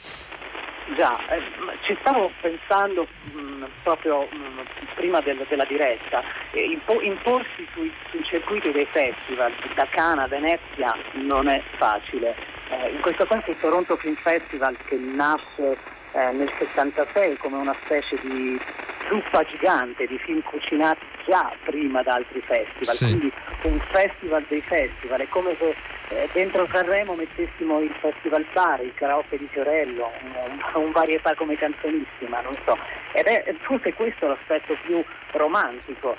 Già, 0.96 1.18
eh, 1.34 1.42
ci 1.84 1.96
stavo 2.00 2.30
pensando 2.40 3.08
mh, 3.24 3.64
proprio 3.82 4.20
mh, 4.30 4.86
prima 4.94 5.20
del- 5.20 5.44
della 5.48 5.64
diretta. 5.64 6.22
Impo- 6.52 7.00
imporsi 7.02 7.66
sui, 7.72 7.92
sui 8.10 8.22
circuiti 8.22 8.70
dei 8.70 8.86
festival 8.88 9.50
da 9.74 9.86
Cana 9.90 10.22
a 10.22 10.28
Venezia 10.28 10.94
non 11.14 11.48
è 11.48 11.60
facile. 11.76 12.36
Eh, 12.74 12.90
in 12.90 13.00
questo 13.00 13.24
caso 13.26 13.50
il 13.50 13.56
Toronto 13.60 13.96
Film 13.96 14.16
Festival 14.16 14.76
che 14.86 14.96
nasce 14.96 15.76
eh, 16.12 16.32
nel 16.32 16.50
76 16.58 17.36
come 17.36 17.56
una 17.58 17.74
specie 17.84 18.18
di 18.20 18.60
zuppa 19.08 19.44
gigante 19.44 20.06
di 20.06 20.18
film 20.18 20.42
cucinati 20.42 21.04
già 21.26 21.52
prima 21.64 22.02
da 22.02 22.14
altri 22.14 22.40
festival, 22.40 22.94
Sì. 22.94 23.04
quindi 23.04 23.32
un 23.62 23.78
festival 23.78 24.44
dei 24.48 24.60
festival, 24.60 25.20
è 25.20 25.28
come 25.28 25.54
se 25.56 25.74
eh, 26.08 26.28
dentro 26.32 26.66
Sanremo 26.66 27.14
mettessimo 27.14 27.80
il 27.80 27.94
festival 28.00 28.44
bar, 28.52 28.80
il 28.82 28.92
karaoke 28.94 29.38
di 29.38 29.46
Fiorello, 29.50 30.10
un, 30.22 30.82
un 30.82 30.90
varietà 30.90 31.34
come 31.34 31.56
canzonissima, 31.56 32.40
non 32.40 32.56
so. 32.64 32.76
Ed 33.12 33.26
è 33.26 33.54
forse 33.60 33.92
questo 33.94 34.26
l'aspetto 34.26 34.76
più 34.82 35.02
romantico 35.32 36.16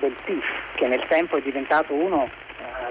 del 0.00 0.14
TIFF, 0.24 0.46
che 0.74 0.86
nel 0.86 1.04
tempo 1.08 1.36
è 1.36 1.40
diventato 1.42 1.92
uno 1.94 2.28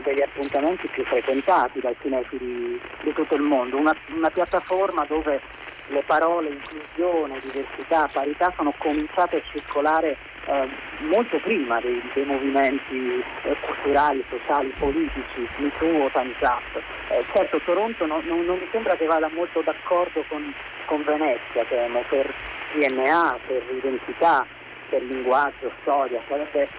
degli 0.03 0.21
appuntamenti 0.21 0.87
più 0.87 1.03
frequentati 1.03 1.79
dai 1.79 1.95
cinefili 2.01 2.79
di 3.01 3.13
tutto 3.13 3.35
il 3.35 3.41
mondo, 3.41 3.77
una, 3.77 3.95
una 4.15 4.29
piattaforma 4.29 5.05
dove 5.05 5.39
le 5.87 6.03
parole 6.05 6.49
inclusione, 6.49 7.39
diversità, 7.41 8.09
parità 8.11 8.53
sono 8.55 8.73
cominciate 8.77 9.37
a 9.37 9.41
circolare 9.51 10.15
eh, 10.45 10.67
molto 10.99 11.37
prima 11.39 11.79
dei, 11.81 12.01
dei 12.13 12.23
movimenti 12.25 13.23
eh, 13.43 13.55
culturali, 13.59 14.23
sociali, 14.29 14.73
politici, 14.79 15.47
MeToo 15.57 16.03
o 16.05 16.09
Up. 16.13 16.81
Eh, 17.09 17.25
certo 17.33 17.59
Toronto 17.65 18.05
non, 18.05 18.21
non- 18.25 18.45
non 18.45 18.57
mi 18.57 18.67
sembra 18.71 18.95
che 18.95 19.05
vada 19.05 19.29
molto 19.33 19.61
d'accordo 19.61 20.23
con, 20.29 20.53
con 20.85 21.03
Venezia, 21.03 21.65
temo, 21.67 22.03
per 22.07 22.31
DNA, 22.73 23.37
per 23.47 23.61
identità, 23.75 24.45
per 24.89 25.01
linguaggio, 25.03 25.71
storia, 25.81 26.21
sarebbe 26.27 26.69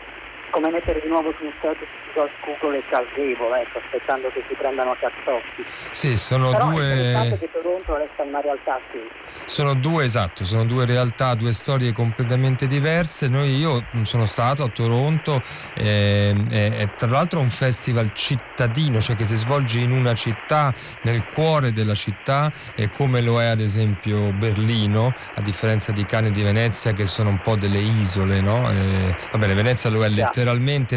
come 0.52 0.71
mettere 0.71 1.00
di 1.00 1.09
nuovo 1.09 1.32
su 1.38 1.44
un 1.44 1.52
set 1.61 1.78
George 2.12 2.35
Google 2.44 2.78
e 2.78 2.82
Charles 2.88 3.11
Gable, 3.14 3.62
ecco, 3.62 3.78
aspettando 3.78 4.30
che 4.32 4.44
si 4.47 4.54
prendano 4.54 4.90
a 4.92 4.97
cazzotti. 4.97 5.64
Sì, 5.92 6.16
sono 6.16 6.50
Però 6.50 6.71
è 6.71 6.71
due. 6.71 7.38
che 7.38 7.50
Toronto 7.50 7.97
resta 7.97 8.23
una 8.23 8.40
realtà 8.40 8.78
sì. 8.92 9.00
Sono 9.47 9.75
due, 9.75 10.04
esatto, 10.04 10.44
sono 10.44 10.64
due 10.64 10.85
realtà, 10.85 11.35
due 11.35 11.54
storie 11.54 11.92
completamente 11.92 12.66
diverse. 12.66 13.28
Noi, 13.28 13.56
io 13.56 13.85
sono 14.02 14.26
stato 14.26 14.62
a 14.62 14.68
Toronto, 14.68 15.42
è, 15.75 16.35
è 16.50 16.88
tra 16.97 17.09
l'altro 17.09 17.40
un 17.40 17.50
festival 17.50 18.12
cittadino, 18.12 19.00
cioè 19.00 19.16
che 19.16 19.25
si 19.25 19.37
svolge 19.37 19.78
in 19.78 19.90
una 19.90 20.12
città, 20.12 20.73
nel 21.02 21.25
cuore 21.25 21.73
della 21.73 21.94
città, 21.94 22.52
eh, 22.75 22.90
come 22.90 23.23
lo 23.23 23.40
è 23.40 23.47
ad 23.47 23.61
esempio 23.61 24.32
Berlino, 24.32 25.14
a 25.35 25.40
differenza 25.40 25.92
di 25.92 26.04
Cannes 26.04 26.30
e 26.30 26.35
di 26.35 26.42
Venezia 26.42 26.92
che 26.92 27.06
sono 27.06 27.30
un 27.30 27.40
po' 27.40 27.56
delle 27.56 27.78
isole, 27.78 28.40
no? 28.42 28.71
Eh, 28.71 29.16
va 29.30 29.38
bene, 29.38 29.54
Venezia 29.54 29.88
lo 29.88 30.04
è 30.04 30.09
letteralmente, 30.09 30.41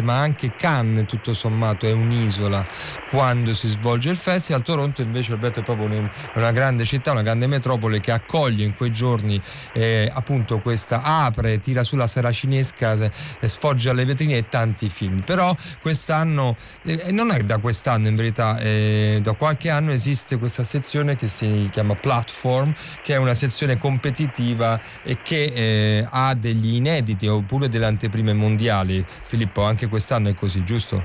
ma 0.02 0.18
anche 0.18 0.54
Cannes 0.54 1.06
tutto 1.06 1.32
sommato 1.32 1.86
è 1.86 1.92
un'isola 1.92 2.66
quando 3.10 3.54
si 3.54 3.68
svolge 3.68 4.10
il 4.10 4.16
festival. 4.16 4.62
Toronto 4.62 5.02
invece, 5.02 5.36
detto, 5.38 5.60
è 5.60 5.62
proprio 5.62 5.86
un- 5.86 6.10
una 6.34 6.50
grande 6.52 6.84
città, 6.84 7.12
una 7.12 7.22
grande 7.22 7.46
metropoli 7.46 8.00
che 8.00 8.12
accoglie 8.12 8.64
in 8.64 8.74
quei 8.74 8.92
giorni 8.92 9.40
eh, 9.72 10.10
appunto 10.12 10.58
questa 10.60 11.02
apre, 11.02 11.60
tira 11.60 11.84
sulla 11.84 12.06
seracinesca, 12.06 12.92
eh, 13.40 13.48
sfoggia 13.48 13.92
le 13.92 14.04
vetrine 14.04 14.36
e 14.36 14.48
tanti 14.48 14.88
film. 14.88 15.22
Però 15.22 15.54
quest'anno, 15.80 16.56
eh, 16.84 17.10
non 17.12 17.30
è 17.30 17.42
da 17.42 17.58
quest'anno 17.58 18.08
in 18.08 18.16
verità, 18.16 18.58
eh, 18.58 19.18
da 19.22 19.32
qualche 19.32 19.70
anno 19.70 19.92
esiste 19.92 20.38
questa 20.38 20.64
sezione 20.64 21.16
che 21.16 21.28
si 21.28 21.68
chiama 21.72 21.94
Platform, 21.94 22.74
che 23.02 23.14
è 23.14 23.16
una 23.16 23.34
sezione 23.34 23.78
competitiva 23.78 24.80
e 25.02 25.18
che 25.22 25.44
eh, 25.44 26.06
ha 26.10 26.34
degli 26.34 26.74
inediti 26.74 27.26
oppure 27.26 27.68
delle 27.68 27.86
anteprime 27.86 28.32
mondiali. 28.32 29.04
Filippo, 29.36 29.62
anche 29.64 29.86
quest'anno 29.88 30.30
è 30.30 30.34
così, 30.34 30.64
giusto? 30.64 31.04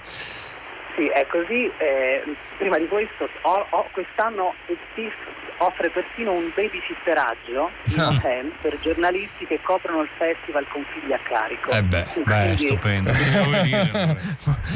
Sì, 0.96 1.06
è 1.08 1.26
così. 1.28 1.70
eh, 1.78 2.24
prima 2.58 2.78
di 2.78 2.88
questo, 2.88 3.28
ho- 3.42 3.66
ho- 3.70 3.88
quest'anno 3.92 4.54
il 4.68 4.78
TIFF 4.96 5.16
offre 5.58 5.90
persino 5.90 6.32
un 6.32 6.50
babysitteraggio 6.56 7.70
in 7.84 8.00
Ah. 8.00 8.08
hotel 8.24 8.52
per 8.62 8.80
giornalisti 8.80 9.46
che 9.46 9.60
coprono 9.62 10.02
il 10.02 10.10
festival 10.18 10.66
con 10.70 10.84
figli 10.94 11.12
a 11.12 11.20
carico. 11.22 11.72
Eh 11.72 11.84
beh, 11.84 12.06
Beh, 12.16 12.24
Quindi- 12.24 12.58
stupendo. 12.68 13.12
Devo 13.14 13.62
dire. 13.64 14.18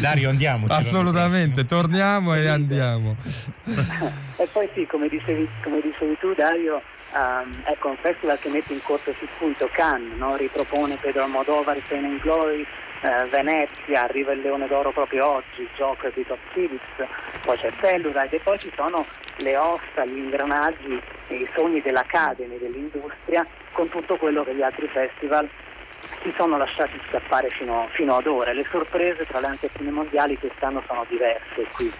Dario, 0.01 0.29
andiamoci. 0.29 0.73
Assolutamente, 0.73 1.65
torniamo 1.65 2.35
e 2.35 2.47
andiamo. 2.47 3.15
E 4.37 4.47
poi 4.51 4.67
sì, 4.73 4.85
come 4.85 5.07
dicevi, 5.07 5.47
come 5.63 5.79
dicevi 5.81 6.17
tu 6.19 6.33
Dario, 6.33 6.81
ehm, 7.13 7.61
ecco 7.67 7.87
un 7.87 7.95
festival 8.01 8.37
che 8.37 8.49
mette 8.49 8.73
in 8.73 8.81
cortocircuito 8.83 9.69
Cannes, 9.71 10.17
no? 10.17 10.35
ripropone 10.35 10.97
Pedro 10.97 11.23
Almodovar, 11.23 11.79
Pain 11.87 12.03
and 12.03 12.19
Glory, 12.19 12.65
eh, 13.01 13.25
Venezia, 13.29 14.03
arriva 14.03 14.31
il 14.31 14.41
Leone 14.41 14.67
d'Oro 14.67 14.91
proprio 14.91 15.25
oggi, 15.27 15.67
Joker 15.75 16.11
di 16.13 16.25
Top 16.25 16.39
Phillips, 16.53 17.07
poi 17.43 17.57
c'è 17.57 17.71
Telluride 17.79 18.35
e 18.35 18.39
poi 18.39 18.57
ci 18.57 18.71
sono 18.75 19.05
le 19.37 19.57
ossa, 19.57 20.05
gli 20.05 20.17
ingranaggi 20.17 21.01
i 21.27 21.47
sogni 21.53 21.81
dell'Academy, 21.81 22.57
dell'industria, 22.57 23.45
con 23.71 23.89
tutto 23.89 24.15
quello 24.17 24.43
che 24.43 24.55
gli 24.55 24.61
altri 24.61 24.87
festival 24.87 25.49
si 26.21 26.33
sono 26.37 26.57
lasciati 26.57 26.99
scappare 27.09 27.49
fino, 27.49 27.87
fino 27.91 28.15
ad 28.15 28.27
ora. 28.27 28.53
Le 28.53 28.65
sorprese 28.69 29.25
tra 29.25 29.39
le 29.39 29.47
anteprime 29.47 29.91
mondiali 29.91 30.37
quest'anno 30.37 30.83
sono 30.87 31.05
diverse 31.07 31.63
qui. 31.73 31.91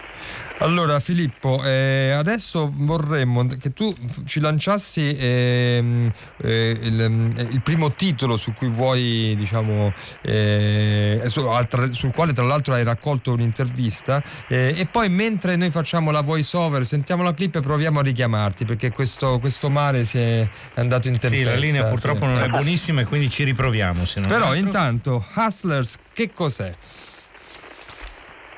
Allora 0.58 1.00
Filippo, 1.00 1.62
eh, 1.62 2.12
adesso 2.12 2.72
vorremmo 2.74 3.46
che 3.60 3.74
tu 3.74 3.94
ci 4.24 4.40
lanciassi 4.40 5.14
ehm, 5.14 6.10
eh, 6.38 6.78
il, 6.80 7.00
eh, 7.36 7.42
il, 7.42 7.60
primo 7.60 7.92
titolo 7.92 8.38
su 8.38 8.54
cui 8.54 8.68
vuoi, 8.68 9.34
diciamo, 9.36 9.92
eh, 10.22 11.22
su, 11.26 11.40
altra, 11.46 11.92
sul 11.92 12.10
quale 12.12 12.32
tra 12.32 12.44
l'altro 12.44 12.72
hai 12.72 12.84
raccolto 12.84 13.32
un'intervista 13.32 14.22
eh, 14.48 14.74
e 14.74 14.86
poi 14.86 15.10
mentre 15.10 15.56
noi 15.56 15.70
facciamo 15.70 16.10
la 16.10 16.22
voice 16.22 16.56
over, 16.56 16.86
sentiamo 16.86 17.22
la 17.22 17.34
clip 17.34 17.56
e 17.56 17.60
proviamo 17.60 17.98
a 17.98 18.02
richiamarti 18.02 18.64
perché 18.64 18.90
questo, 18.90 19.38
questo 19.38 19.68
mare 19.68 20.06
si 20.06 20.18
è 20.18 20.48
andato 20.74 21.08
in 21.08 21.18
tempesta. 21.18 21.50
Sì, 21.50 21.54
la 21.54 21.60
linea 21.60 21.84
purtroppo 21.84 22.24
sì. 22.24 22.32
non 22.32 22.42
è 22.42 22.48
buonissima 22.48 23.02
e 23.02 23.04
quindi 23.04 23.28
ci 23.28 23.44
riproviamo. 23.44 24.04
Però 24.26 24.46
altro. 24.46 24.54
intanto, 24.54 25.26
Hustlers, 25.34 25.98
che 26.14 26.32
cos'è? 26.32 26.72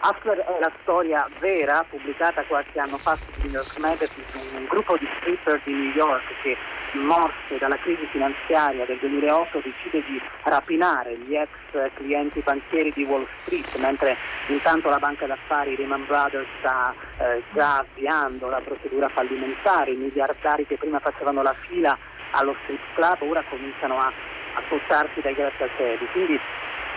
Hustler 0.09 0.39
è 0.39 0.59
la 0.59 0.73
storia 0.83 1.29
vera 1.39 1.85
pubblicata 1.89 2.43
qualche 2.45 2.81
anno 2.81 2.97
fa 2.97 3.17
su 3.17 3.43
New 3.43 3.53
York 3.53 3.77
Magazine, 3.77 4.25
un 4.57 4.65
gruppo 4.67 4.97
di 4.97 5.07
stripper 5.19 5.61
di 5.65 5.73
New 5.75 5.93
York 5.93 6.25
che 6.43 6.57
morse 6.93 7.59
dalla 7.59 7.77
crisi 7.77 8.07
finanziaria 8.07 8.87
del 8.87 8.97
2008 9.01 9.61
decide 9.63 10.03
di 10.09 10.19
rapinare 10.45 11.15
gli 11.19 11.37
ex 11.37 11.51
clienti 11.95 12.41
banchieri 12.41 12.91
di 12.95 13.05
Wall 13.05 13.27
Street 13.43 13.77
mentre 13.77 14.17
intanto 14.47 14.89
la 14.89 14.99
banca 14.99 15.27
d'affari 15.27 15.77
Lehman 15.77 16.07
Brothers 16.07 16.49
sta 16.61 16.95
eh, 17.19 17.43
già 17.53 17.79
avviando 17.79 18.49
la 18.49 18.61
procedura 18.65 19.11
fallimentare, 19.11 19.91
i 19.91 19.97
miliardari 19.97 20.67
che 20.67 20.77
prima 20.77 21.01
facevano 21.01 21.43
la 21.43 21.53
fila 21.53 21.97
allo 22.31 22.55
strip 22.63 22.81
club 22.95 23.17
ora 23.29 23.43
cominciano 23.47 23.99
a, 23.99 24.07
a 24.07 24.63
spostarsi 24.65 25.21
dai 25.21 25.35
grattacieli. 25.35 26.09
Quindi 26.13 26.41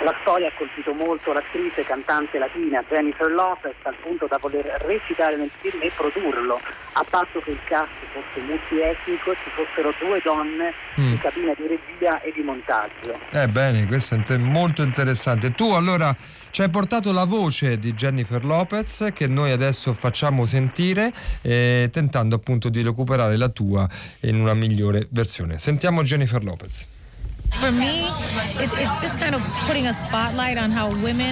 la 0.03 0.15
storia 0.21 0.47
ha 0.47 0.51
colpito 0.55 0.93
molto 0.93 1.31
l'attrice 1.33 1.83
cantante 1.83 2.39
latina 2.39 2.83
Jennifer 2.87 3.31
Lopez 3.31 3.75
al 3.83 3.95
punto 4.01 4.25
da 4.27 4.37
voler 4.37 4.65
recitare 4.85 5.35
nel 5.37 5.51
film 5.59 5.81
e 5.81 5.91
produrlo, 5.95 6.59
a 6.93 7.05
patto 7.07 7.39
che 7.39 7.51
il 7.51 7.59
cast 7.65 7.91
fosse 8.11 8.43
multietnico 8.45 9.31
e 9.31 9.35
ci 9.43 9.49
fossero 9.49 9.93
due 9.99 10.19
donne 10.23 10.73
mm. 10.99 11.11
in 11.11 11.19
cabina 11.19 11.53
di 11.55 11.67
regia 11.67 12.21
e 12.21 12.31
di 12.33 12.41
montaggio. 12.41 13.19
Eh 13.31 13.47
bene, 13.47 13.85
questo 13.85 14.15
è 14.15 14.37
molto 14.37 14.81
interessante. 14.81 15.51
Tu 15.51 15.69
allora 15.71 16.15
ci 16.49 16.61
hai 16.63 16.69
portato 16.69 17.13
la 17.13 17.25
voce 17.25 17.77
di 17.77 17.93
Jennifer 17.93 18.43
Lopez 18.43 19.09
che 19.13 19.27
noi 19.27 19.51
adesso 19.51 19.93
facciamo 19.93 20.45
sentire 20.45 21.13
eh, 21.41 21.89
tentando 21.91 22.35
appunto 22.35 22.69
di 22.69 22.81
recuperare 22.81 23.37
la 23.37 23.49
tua 23.49 23.87
in 24.21 24.39
una 24.39 24.53
migliore 24.53 25.07
versione. 25.11 25.57
Sentiamo 25.59 26.01
Jennifer 26.01 26.43
Lopez. 26.43 26.99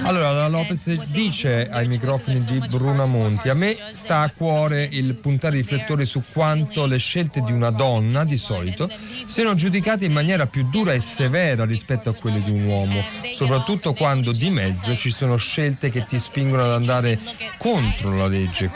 Allora, 0.06 0.32
la 0.32 0.48
Lopez 0.48 0.92
dice 1.06 1.68
ai 1.68 1.88
microfoni 1.88 2.40
di 2.44 2.58
Bruna 2.68 3.04
Monti: 3.04 3.48
A 3.48 3.54
me 3.54 3.76
sta 3.92 4.20
a 4.20 4.30
cuore 4.30 4.86
il 4.90 5.14
puntare 5.14 5.56
i 5.56 5.62
riflettori 5.62 6.06
su 6.06 6.20
quanto 6.32 6.86
le 6.86 6.98
scelte 6.98 7.42
di 7.42 7.52
una 7.52 7.70
donna, 7.70 8.24
di 8.24 8.36
solito, 8.38 8.88
siano 9.26 9.54
giudicate 9.54 10.04
in 10.04 10.12
maniera 10.12 10.46
più 10.46 10.68
dura 10.70 10.92
e 10.92 11.00
severa 11.00 11.64
rispetto 11.64 12.10
a 12.10 12.14
quelle 12.14 12.42
di 12.42 12.50
un 12.50 12.64
uomo, 12.64 13.02
soprattutto 13.32 13.92
quando 13.92 14.32
di 14.32 14.50
mezzo 14.50 14.94
ci 14.94 15.10
sono 15.10 15.36
scelte 15.36 15.88
che 15.88 16.02
ti 16.02 16.18
spingono 16.18 16.62
ad 16.62 16.72
andare 16.72 17.18
contro 17.58 18.16
la 18.16 18.28
legge, 18.28 18.70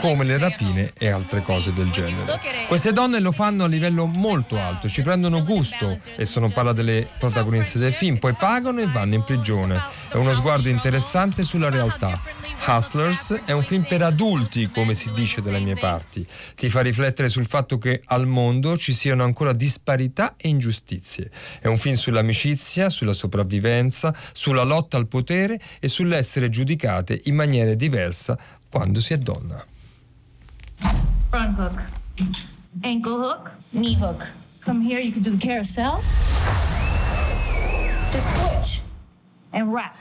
come 0.00 0.24
le 0.24 0.38
rapine 0.38 0.92
e 0.96 1.08
altre 1.08 1.42
cose 1.42 1.72
del 1.72 1.90
genere. 1.90 2.40
Queste 2.66 2.92
donne 2.92 3.20
lo 3.20 3.32
fanno 3.32 3.64
a 3.64 3.66
livello 3.68 4.06
molto 4.06 4.58
alto, 4.58 4.88
ci 4.88 5.02
prendono 5.02 5.42
gusto, 5.42 5.96
e 6.16 6.24
sono 6.24 6.50
parla 6.50 6.72
delle 6.72 7.08
protagoniste 7.18 7.78
del 7.78 7.92
film, 7.92 8.18
poi 8.18 8.34
pagano 8.34 8.80
e 8.80 8.86
vanno 8.86 9.14
in 9.14 9.24
prigione. 9.24 9.80
È 10.10 10.16
uno 10.16 10.32
sguardo 10.34 10.68
interessante 10.68 11.42
sulla 11.42 11.68
realtà. 11.68 12.20
Hustlers 12.66 13.42
è 13.44 13.52
un 13.52 13.62
film 13.62 13.84
per 13.84 14.02
adulti, 14.02 14.68
come 14.68 14.94
si 14.94 15.10
dice 15.12 15.40
dalle 15.40 15.60
mie 15.60 15.74
parti. 15.74 16.26
Ti 16.54 16.68
fa 16.68 16.80
riflettere 16.80 17.28
sul 17.28 17.46
fatto 17.46 17.78
che 17.78 18.02
al 18.06 18.26
mondo 18.26 18.76
ci 18.76 18.92
siano 18.92 19.24
ancora 19.24 19.52
disparità 19.52 20.34
e 20.36 20.48
ingiustizie. 20.48 21.30
È 21.60 21.66
un 21.66 21.78
film 21.78 21.94
sull'amicizia, 21.94 22.90
sulla 22.90 23.12
sopravvivenza, 23.12 24.14
sulla 24.32 24.64
lotta 24.64 24.96
al 24.96 25.08
potere 25.08 25.60
e 25.80 25.88
sull'essere 25.88 26.48
giudicate 26.50 27.20
in 27.24 27.34
maniera 27.34 27.74
diversa 27.74 28.38
quando 28.70 29.00
si 29.00 29.12
è 29.12 29.18
donna. 29.18 29.64
Front 31.30 31.56
hook, 31.56 31.82
ankle 32.84 33.18
hook, 33.22 33.52
knee 33.72 33.94
hook. 33.94 34.22
From 34.60 34.80
here, 34.80 35.00
you 35.00 35.12
can 35.12 35.22
do 35.22 35.30
the 35.30 35.38
carousel. 35.38 36.02
Just 38.12 38.36
switch 38.36 38.82
and 39.52 39.72
wrap. 39.72 39.96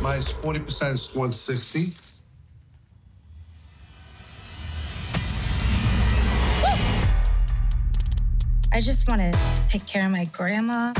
Minus 0.00 0.32
40% 0.32 0.94
is 0.94 1.14
160. 1.14 1.92
I 8.70 8.80
just 8.80 9.08
want 9.08 9.20
to 9.20 9.38
take 9.68 9.86
care 9.86 10.04
of 10.04 10.12
my 10.12 10.24
grandma, 10.30 10.92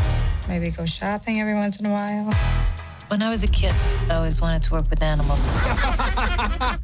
maybe 0.48 0.70
go 0.70 0.86
shopping 0.86 1.40
every 1.40 1.54
once 1.54 1.78
in 1.80 1.86
a 1.86 1.90
while. 1.90 2.32
When 3.08 3.22
I 3.22 3.28
was 3.28 3.42
a 3.42 3.46
kid, 3.46 3.72
I 4.10 4.16
always 4.16 4.40
wanted 4.40 4.62
to 4.62 4.72
work 4.72 4.88
with 4.90 5.02
animals. 5.02 5.44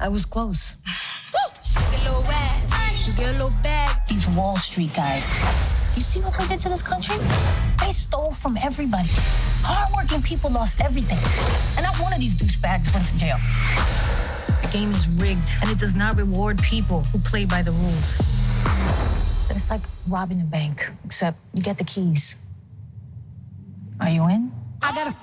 I 0.00 0.08
was 0.10 0.24
close. 0.24 0.76
These 4.08 4.28
Wall 4.36 4.56
Street 4.56 4.94
guys. 4.94 5.26
You 5.96 6.02
see 6.02 6.20
what 6.20 6.34
they 6.38 6.46
did 6.46 6.60
to 6.60 6.68
this 6.68 6.82
country? 6.82 7.16
They 7.80 7.88
stole 7.88 8.32
from 8.32 8.56
everybody. 8.56 9.08
Hardworking 9.62 10.22
people 10.22 10.50
lost 10.50 10.80
everything. 10.80 11.18
And 11.76 11.84
not 11.84 11.96
one 12.00 12.12
of 12.12 12.18
these 12.20 12.34
douchebags 12.34 12.92
went 12.92 13.06
to 13.06 13.16
jail. 13.16 13.36
The 14.62 14.68
game 14.72 14.92
is 14.92 15.08
rigged, 15.08 15.50
and 15.62 15.70
it 15.70 15.78
does 15.78 15.94
not 15.94 16.16
reward 16.16 16.60
people 16.62 17.02
who 17.04 17.18
play 17.18 17.44
by 17.44 17.62
the 17.62 17.72
rules. 17.72 18.18
It's 19.50 19.70
like 19.70 19.82
robbing 20.08 20.40
a 20.40 20.44
bank, 20.44 20.90
except 21.04 21.38
you 21.54 21.62
get 21.62 21.78
the 21.78 21.84
keys. 21.84 22.36
Are 24.04 24.10
you 24.10 24.28
in? 24.28 24.52
I 24.82 24.92
got 24.94 25.06
a. 25.08 25.14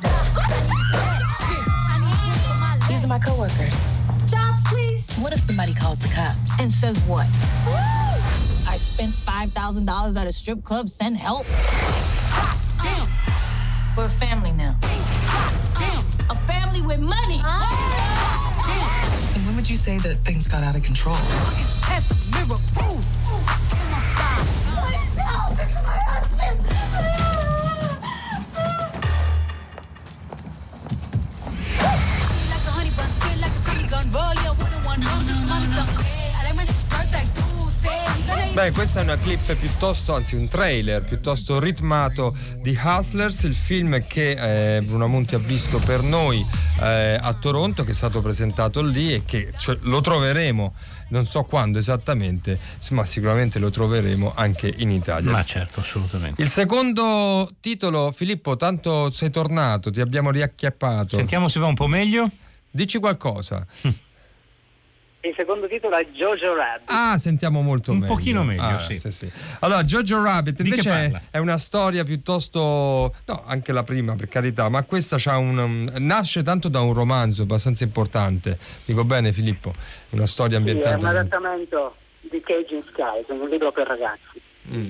These 2.89 3.05
are 3.05 3.07
my 3.07 3.19
coworkers. 3.19 3.91
Jobs, 4.25 4.63
please. 4.65 5.13
What 5.19 5.31
if 5.33 5.39
somebody 5.39 5.75
calls 5.75 5.99
the 5.99 6.09
cops? 6.09 6.59
And 6.59 6.71
says 6.71 6.99
what? 7.01 7.27
Woo! 7.67 7.73
I 7.75 8.77
spent 8.77 9.11
$5,000 9.11 10.17
at 10.19 10.25
a 10.25 10.33
strip 10.33 10.63
club. 10.63 10.89
Send 10.89 11.17
help. 11.17 11.45
Damn. 12.81 13.05
We're 13.95 14.05
a 14.05 14.09
family 14.09 14.51
now. 14.51 14.75
Damn. 15.77 16.01
A 16.31 16.35
family 16.47 16.81
with 16.81 16.99
money. 17.01 17.39
Ah. 17.43 19.33
And 19.35 19.45
when 19.45 19.55
would 19.57 19.69
you 19.69 19.75
say 19.75 19.99
that 19.99 20.17
things 20.17 20.47
got 20.47 20.63
out 20.63 20.75
of 20.75 20.81
control? 20.81 21.17
Beh, 38.61 38.73
questa 38.73 38.99
è 38.99 39.03
una 39.03 39.17
clip 39.17 39.55
piuttosto, 39.55 40.13
anzi 40.13 40.35
un 40.35 40.47
trailer 40.47 41.01
piuttosto 41.01 41.59
ritmato 41.59 42.37
di 42.59 42.77
Hustlers, 42.79 43.41
il 43.41 43.55
film 43.55 43.97
che 44.05 44.75
eh, 44.75 44.81
Bruno 44.83 45.07
Monti 45.07 45.33
ha 45.33 45.39
visto 45.39 45.79
per 45.79 46.03
noi 46.03 46.45
eh, 46.79 47.17
a 47.19 47.33
Toronto, 47.33 47.83
che 47.83 47.89
è 47.89 47.93
stato 47.95 48.21
presentato 48.21 48.83
lì 48.83 49.15
e 49.15 49.23
che 49.25 49.49
cioè, 49.57 49.75
lo 49.81 49.99
troveremo, 50.01 50.75
non 51.07 51.25
so 51.25 51.41
quando 51.41 51.79
esattamente, 51.79 52.59
ma 52.91 53.03
sicuramente 53.03 53.57
lo 53.57 53.71
troveremo 53.71 54.33
anche 54.35 54.71
in 54.77 54.91
Italia. 54.91 55.31
Ma 55.31 55.41
certo, 55.41 55.79
assolutamente. 55.79 56.39
Il 56.39 56.49
secondo 56.49 57.51
titolo, 57.61 58.11
Filippo, 58.11 58.57
tanto 58.57 59.09
sei 59.09 59.31
tornato, 59.31 59.89
ti 59.89 60.01
abbiamo 60.01 60.29
riacchiappato. 60.29 61.15
Sentiamo 61.15 61.47
se 61.47 61.59
va 61.59 61.65
un 61.65 61.73
po' 61.73 61.87
meglio. 61.87 62.29
Dici 62.69 62.99
qualcosa. 62.99 63.65
Il 65.23 65.35
secondo 65.35 65.67
titolo 65.67 65.95
è 65.95 66.05
Jojo 66.11 66.55
Rabbit. 66.55 66.89
Ah, 66.89 67.15
sentiamo 67.19 67.61
molto 67.61 67.91
un 67.91 67.99
meglio. 67.99 68.11
Un 68.11 68.17
pochino 68.17 68.43
meglio, 68.43 68.61
ah, 68.61 68.79
sì. 68.79 68.97
sì, 68.97 69.11
sì. 69.11 69.31
Allora, 69.59 69.83
Jojo 69.83 70.23
Rabbit 70.23 70.59
invece 70.61 71.27
è 71.29 71.37
una 71.37 71.59
storia 71.59 72.03
piuttosto. 72.03 73.13
No, 73.25 73.43
anche 73.45 73.71
la 73.71 73.83
prima, 73.83 74.15
per 74.15 74.27
carità, 74.27 74.67
ma 74.69 74.81
questa 74.81 75.17
un, 75.37 75.91
nasce 75.99 76.41
tanto 76.41 76.69
da 76.69 76.81
un 76.81 76.93
romanzo 76.93 77.43
abbastanza 77.43 77.83
importante. 77.83 78.57
Dico 78.83 79.03
bene, 79.03 79.31
Filippo? 79.31 79.75
Una 80.09 80.25
storia 80.25 80.57
ambientata. 80.57 80.97
Sì, 80.97 81.05
è 81.05 81.07
un 81.07 81.15
adattamento 81.15 81.95
di 82.21 82.41
Caging 82.41 82.83
Skies, 82.83 83.27
un 83.27 83.47
libro 83.47 83.71
per 83.71 83.85
ragazzi. 83.85 84.41
Mm. 84.73 84.89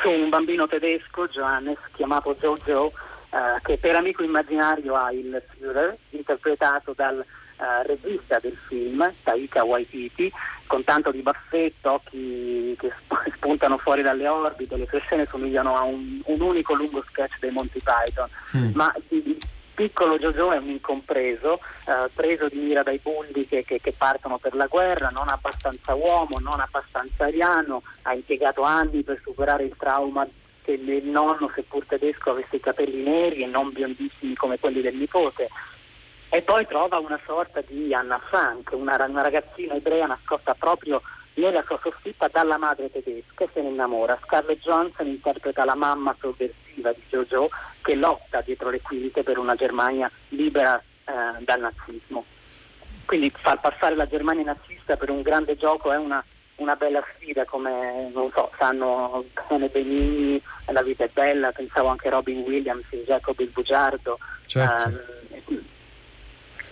Su 0.00 0.08
un 0.08 0.30
bambino 0.30 0.66
tedesco, 0.66 1.26
Johannes, 1.26 1.78
chiamato 1.92 2.34
Jojo, 2.40 2.92
eh, 3.30 3.60
che 3.62 3.76
per 3.76 3.96
amico 3.96 4.22
immaginario 4.22 4.94
ha 4.94 5.12
il 5.12 5.42
Führer, 5.50 5.94
interpretato 6.10 6.94
dal 6.96 7.22
eh, 7.60 7.82
regista 7.86 8.38
del 8.38 8.56
film, 8.68 9.12
Taika 9.22 9.64
Waititi, 9.64 10.32
con 10.66 10.82
tanto 10.82 11.10
di 11.10 11.20
baffetto, 11.20 11.92
occhi 11.92 12.74
che 12.78 12.90
spuntano 13.36 13.76
fuori 13.76 14.00
dalle 14.00 14.26
orbite, 14.26 14.76
le 14.76 14.86
sue 14.86 15.00
scene 15.00 15.26
somigliano 15.26 15.76
a 15.76 15.82
un, 15.82 16.20
un 16.24 16.40
unico 16.40 16.72
lungo 16.74 17.04
sketch 17.06 17.38
dei 17.38 17.50
Monty 17.50 17.80
Python, 17.80 18.28
mm. 18.56 18.70
ma 18.72 18.94
il 19.08 19.38
piccolo 19.74 20.16
Jojo 20.16 20.52
è 20.52 20.58
un 20.58 20.70
incompreso, 20.70 21.60
eh, 21.86 22.08
preso 22.14 22.48
di 22.48 22.58
mira 22.58 22.82
dai 22.82 22.98
bulli 23.02 23.46
che, 23.46 23.62
che, 23.64 23.78
che, 23.78 23.92
partono 23.92 24.38
per 24.38 24.54
la 24.54 24.66
guerra, 24.66 25.10
non 25.10 25.28
abbastanza 25.28 25.94
uomo, 25.94 26.38
non 26.38 26.60
abbastanza 26.60 27.24
ariano, 27.24 27.82
ha 28.02 28.14
impiegato 28.14 28.62
anni 28.62 29.02
per 29.02 29.20
superare 29.22 29.64
il 29.64 29.74
trauma 29.76 30.26
che 30.62 30.72
il 30.72 31.04
nonno, 31.04 31.50
seppur 31.54 31.84
tedesco, 31.86 32.30
avesse 32.30 32.56
i 32.56 32.60
capelli 32.60 33.02
neri 33.02 33.42
e 33.42 33.46
non 33.46 33.70
biondissimi 33.72 34.34
come 34.34 34.58
quelli 34.58 34.80
del 34.80 34.94
nipote 34.94 35.48
e 36.30 36.42
poi 36.42 36.64
trova 36.66 36.98
una 36.98 37.18
sorta 37.26 37.60
di 37.66 37.92
Anna 37.92 38.18
Frank, 38.18 38.70
una, 38.72 38.96
una 39.04 39.22
ragazzina 39.22 39.74
ebrea 39.74 40.06
nascosta 40.06 40.54
proprio 40.54 41.02
nella 41.34 41.62
sua 41.66 41.78
soffitta 41.82 42.28
dalla 42.28 42.56
madre 42.56 42.90
tedesca 42.90 43.44
e 43.44 43.48
se 43.52 43.60
ne 43.62 43.70
innamora. 43.70 44.18
Scarlett 44.24 44.60
Johansson 44.60 45.06
interpreta 45.06 45.64
la 45.64 45.74
mamma 45.74 46.14
sovversiva 46.20 46.92
di 46.92 47.02
Jojo 47.08 47.50
che 47.82 47.94
lotta 47.94 48.42
dietro 48.42 48.70
le 48.70 48.80
quinte 48.80 49.22
per 49.22 49.38
una 49.38 49.56
Germania 49.56 50.10
libera 50.28 50.80
eh, 51.04 51.42
dal 51.42 51.60
nazismo. 51.60 52.24
Quindi 53.04 53.30
far 53.30 53.58
passare 53.58 53.96
la 53.96 54.06
Germania 54.06 54.44
nazista 54.44 54.96
per 54.96 55.10
un 55.10 55.22
grande 55.22 55.56
gioco 55.56 55.90
è 55.90 55.96
una, 55.96 56.22
una 56.56 56.76
bella 56.76 57.04
sfida, 57.16 57.44
come 57.44 58.08
non 58.14 58.30
so, 58.32 58.52
sanno 58.56 59.24
bene 59.48 59.66
Benigni, 59.66 60.40
La 60.66 60.82
vita 60.82 61.02
è 61.02 61.10
bella, 61.12 61.50
pensavo 61.50 61.88
anche 61.88 62.08
Robin 62.08 62.42
Williams 62.42 62.84
in 62.90 63.02
Jacob 63.02 63.36
il 63.40 63.48
Bugiardo. 63.48 64.18
Certo. 64.46 64.88
Um, 64.88 65.29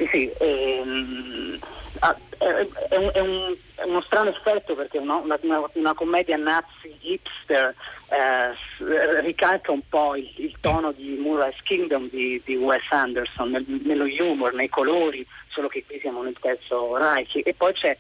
sì, 0.07 0.31
ehm, 0.39 1.59
ah, 2.01 2.17
è, 2.39 2.45
è, 2.45 2.67
è, 2.89 3.21
un, 3.21 3.55
è, 3.75 3.83
uno 3.83 4.01
strano 4.03 4.31
effetto 4.31 4.75
perché 4.75 4.99
una, 4.99 5.17
una, 5.17 5.39
una 5.73 5.95
commedia 5.95 6.37
nazi 6.37 6.97
hipster 7.01 7.75
eh, 8.11 9.21
ricalca 9.21 9.73
un 9.73 9.83
po' 9.89 10.15
il, 10.15 10.31
il, 10.37 10.55
tono 10.61 10.93
di 10.93 11.17
Murray's 11.21 11.61
Kingdom 11.63 12.09
di, 12.09 12.41
di 12.45 12.57
Wes 12.57 12.85
Anderson 12.91 13.51
nel, 13.51 13.65
nello 13.67 14.05
humor, 14.05 14.55
nei 14.55 14.69
colori, 14.69 15.27
solo 15.49 15.69
che 15.69 15.85
qui 15.87 15.99
siamo 15.99 16.23
nel 16.23 16.37
terzo 16.41 16.97
Reich. 16.97 17.41
E 17.45 17.55
poi 17.55 17.73
c'è 17.73 17.97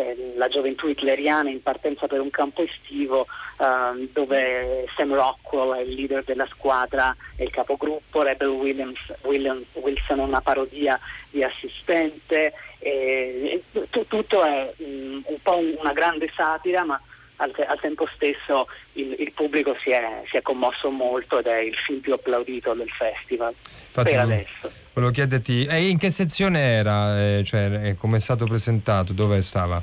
c'è 0.00 0.16
la 0.36 0.48
gioventù 0.48 0.88
hitleriana 0.88 1.50
in 1.50 1.62
partenza 1.62 2.06
per 2.06 2.20
un 2.20 2.30
campo 2.30 2.62
estivo 2.62 3.26
uh, 3.58 4.08
dove 4.12 4.86
Sam 4.96 5.14
Rockwell 5.14 5.76
è 5.76 5.80
il 5.82 5.94
leader 5.94 6.24
della 6.24 6.46
squadra 6.46 7.14
e 7.36 7.44
il 7.44 7.50
capogruppo, 7.50 8.22
Rebel 8.22 8.48
Williams, 8.48 8.98
William, 9.22 9.62
Wilson 9.74 10.20
è 10.20 10.22
una 10.22 10.40
parodia 10.40 10.98
di 11.28 11.42
assistente, 11.42 12.54
e, 12.78 13.62
e, 13.72 13.88
tutto 14.08 14.42
è 14.42 14.72
um, 14.78 15.22
un 15.24 15.42
po' 15.42 15.56
una 15.56 15.92
grande 15.92 16.30
satira 16.34 16.82
ma 16.84 17.00
al, 17.36 17.52
te- 17.52 17.66
al 17.66 17.78
tempo 17.80 18.08
stesso 18.14 18.66
il, 18.94 19.14
il 19.18 19.32
pubblico 19.32 19.76
si 19.82 19.90
è, 19.90 20.22
si 20.28 20.36
è, 20.36 20.42
commosso 20.42 20.90
molto 20.90 21.38
ed 21.38 21.46
è 21.46 21.58
il 21.58 21.74
film 21.74 22.00
più 22.00 22.14
applaudito 22.14 22.72
del 22.74 22.90
festival 22.90 23.54
Infatti, 23.88 24.10
per 24.10 24.18
adesso. 24.18 24.72
Volevo 24.92 25.12
chiederti, 25.12 25.66
eh, 25.66 25.88
in 25.88 25.98
che 25.98 26.10
sezione 26.10 26.60
era? 26.60 27.20
Eh, 27.20 27.42
cioè, 27.44 27.94
come 27.96 28.16
è 28.16 28.20
stato 28.20 28.44
presentato? 28.46 29.12
Dove 29.12 29.40
stava? 29.42 29.82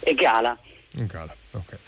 E 0.00 0.14
Gala. 0.14 0.56
In 0.94 1.06
Gala. 1.06 1.34
Okay. 1.54 1.78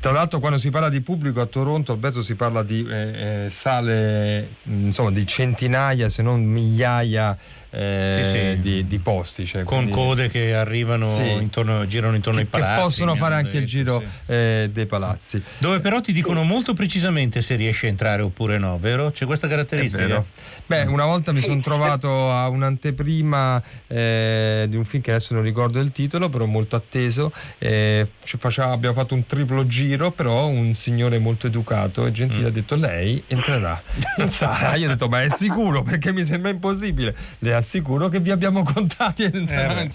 Tra 0.00 0.10
l'altro 0.10 0.40
quando 0.40 0.58
si 0.58 0.70
parla 0.70 0.88
di 0.88 1.00
pubblico 1.00 1.40
a 1.40 1.46
Toronto, 1.46 1.92
Alberto, 1.92 2.20
si 2.22 2.34
parla 2.34 2.64
di 2.64 2.84
eh, 2.84 3.44
eh 3.44 3.50
sale, 3.50 4.56
insomma, 4.64 5.12
di 5.12 5.24
centinaia 5.24 6.08
se 6.08 6.22
non 6.22 6.42
migliaia 6.44 7.38
eh, 7.74 8.20
sì, 8.22 8.30
sì. 8.30 8.60
Di, 8.60 8.86
di, 8.86 8.98
posti. 8.98 9.46
Cioè, 9.46 9.64
Con 9.64 9.78
quindi, 9.78 9.92
code 9.92 10.28
che 10.28 10.54
arrivano 10.54 11.06
sì. 11.06 11.28
intorno, 11.28 11.86
girano 11.86 12.14
intorno 12.14 12.38
ai 12.38 12.44
palazzi. 12.44 12.76
Che 12.76 12.82
possono 12.82 13.14
fare 13.16 13.34
anche 13.34 13.50
detto, 13.50 13.62
il 13.62 13.66
giro 13.66 14.02
eh, 14.26 14.70
dei 14.72 14.86
palazzi. 14.86 15.42
Dove 15.58 15.80
però 15.80 16.00
ti 16.00 16.12
dicono 16.12 16.42
molto 16.44 16.72
precisamente 16.72 17.40
se 17.42 17.56
riesci 17.56 17.86
a 17.86 17.88
entrare 17.88 18.22
oppure 18.22 18.58
no, 18.58 18.78
vero? 18.78 19.10
C'è 19.10 19.26
questa 19.26 19.48
caratteristica? 19.48 20.24
Beh, 20.66 20.82
una 20.82 21.04
volta 21.04 21.32
mi 21.32 21.42
sono 21.42 21.60
trovato 21.60 22.30
a 22.30 22.48
un'anteprima 22.48 23.62
eh, 23.88 24.66
di 24.68 24.76
un 24.76 24.84
film 24.84 25.02
che 25.02 25.10
adesso 25.10 25.34
non 25.34 25.42
ricordo 25.42 25.80
il 25.80 25.90
titolo, 25.92 26.28
però 26.28 26.44
molto 26.44 26.76
atteso. 26.76 27.32
Eh, 27.58 28.06
faceva, 28.20 28.70
abbiamo 28.70 28.94
fatto 28.94 29.14
un 29.14 29.26
triplo 29.26 29.66
giro, 29.66 30.10
però 30.10 30.46
un 30.46 30.74
signore 30.74 31.18
molto 31.18 31.48
educato 31.48 32.06
e 32.06 32.12
gentile 32.12 32.44
mm. 32.44 32.46
ha 32.46 32.50
detto 32.50 32.74
lei 32.76 33.22
entrerà 33.26 33.82
in 34.18 34.30
sala. 34.30 34.74
Io 34.76 34.86
ho 34.86 34.90
detto 34.90 35.08
ma 35.08 35.22
è 35.22 35.28
sicuro 35.28 35.82
perché 35.82 36.12
mi 36.12 36.24
sembra 36.24 36.50
impossibile. 36.50 37.14
Le 37.40 37.54
assicuro 37.64 38.08
che 38.08 38.20
vi 38.20 38.30
abbiamo 38.30 38.62
contati 38.72 39.24
eh. 39.24 39.88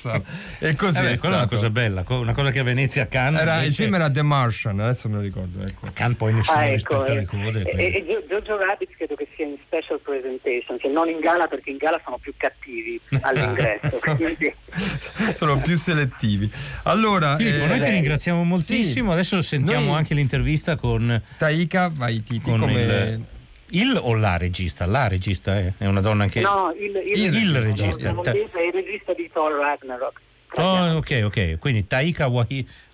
E 0.60 0.76
così 0.76 0.98
eh 0.98 1.02
beh, 1.02 1.12
è 1.12 1.18
quella 1.18 1.36
è 1.36 1.40
una 1.40 1.48
cosa 1.48 1.70
bella, 1.70 2.04
una 2.08 2.34
cosa 2.34 2.52
che 2.52 2.60
a 2.60 2.64
Venezia 2.64 3.04
a 3.04 3.06
Cannes 3.06 3.42
era, 3.42 3.54
invece... 3.54 3.68
il 3.68 3.74
film 3.76 3.96
era 3.96 4.12
The 4.12 4.22
Martian, 4.24 4.80
adesso 4.80 5.08
me 5.08 5.16
lo 5.16 5.22
ricordo. 5.22 5.64
Ecco. 5.64 5.86
A 5.86 5.92
Cannes 5.92 6.18
poi 6.18 6.34
nessuno 6.34 6.58
ah, 6.58 6.66
ecco, 6.66 7.04
rispetta 7.04 7.14
le 7.14 7.26
code. 7.26 7.64
E, 7.72 7.86
e 7.86 8.26
Jojo 8.28 8.58
Rabbit 8.58 8.90
credo 8.96 9.16
che 9.16 9.28
sia 9.36 9.46
in 9.46 9.56
special 9.66 10.00
presentation, 10.02 10.80
cioè 10.80 10.92
non 10.92 11.08
in 11.08 11.20
gala 11.20 11.48
perché 11.48 11.70
in 11.70 11.78
gala 11.78 12.02
sono 12.04 12.18
più 12.18 12.34
cattivi 12.36 13.00
all'ingresso. 13.22 14.00
quindi... 14.16 14.54
sono 15.36 15.60
più 15.60 15.78
selettivi. 15.78 16.52
Allora, 16.84 17.36
Filippo, 17.36 17.64
eh, 17.64 17.68
noi 17.68 17.80
ti 17.80 17.90
ringraziamo 17.90 18.44
moltissimo. 18.44 19.10
Sì, 19.10 19.14
Adesso 19.14 19.42
sentiamo 19.42 19.88
noi... 19.88 19.96
anche 19.96 20.14
l'intervista 20.14 20.76
con 20.76 21.22
Taika 21.38 21.92
Waititi 21.96 22.42
come 22.42 22.72
il 22.74 23.38
il 23.72 23.98
o 24.02 24.16
la 24.16 24.38
regista? 24.38 24.86
La 24.86 25.08
regista 25.08 25.58
è, 25.58 25.74
è 25.78 25.86
una 25.86 26.02
donna 26.02 26.28
che... 26.28 26.42
No, 26.42 26.74
il, 26.78 26.96
il, 26.96 27.24
il, 27.24 27.36
il 27.36 27.56
regista. 27.56 28.12
regista. 28.12 28.32
È 28.32 28.62
il 28.62 28.74
regista 28.74 29.14
di 29.14 29.30
Thor 29.32 29.52
Ragnarok. 29.54 30.22
Oh, 30.56 30.98
ok, 30.98 31.22
ok. 31.26 31.60
Quindi 31.60 31.86
Taika 31.86 32.28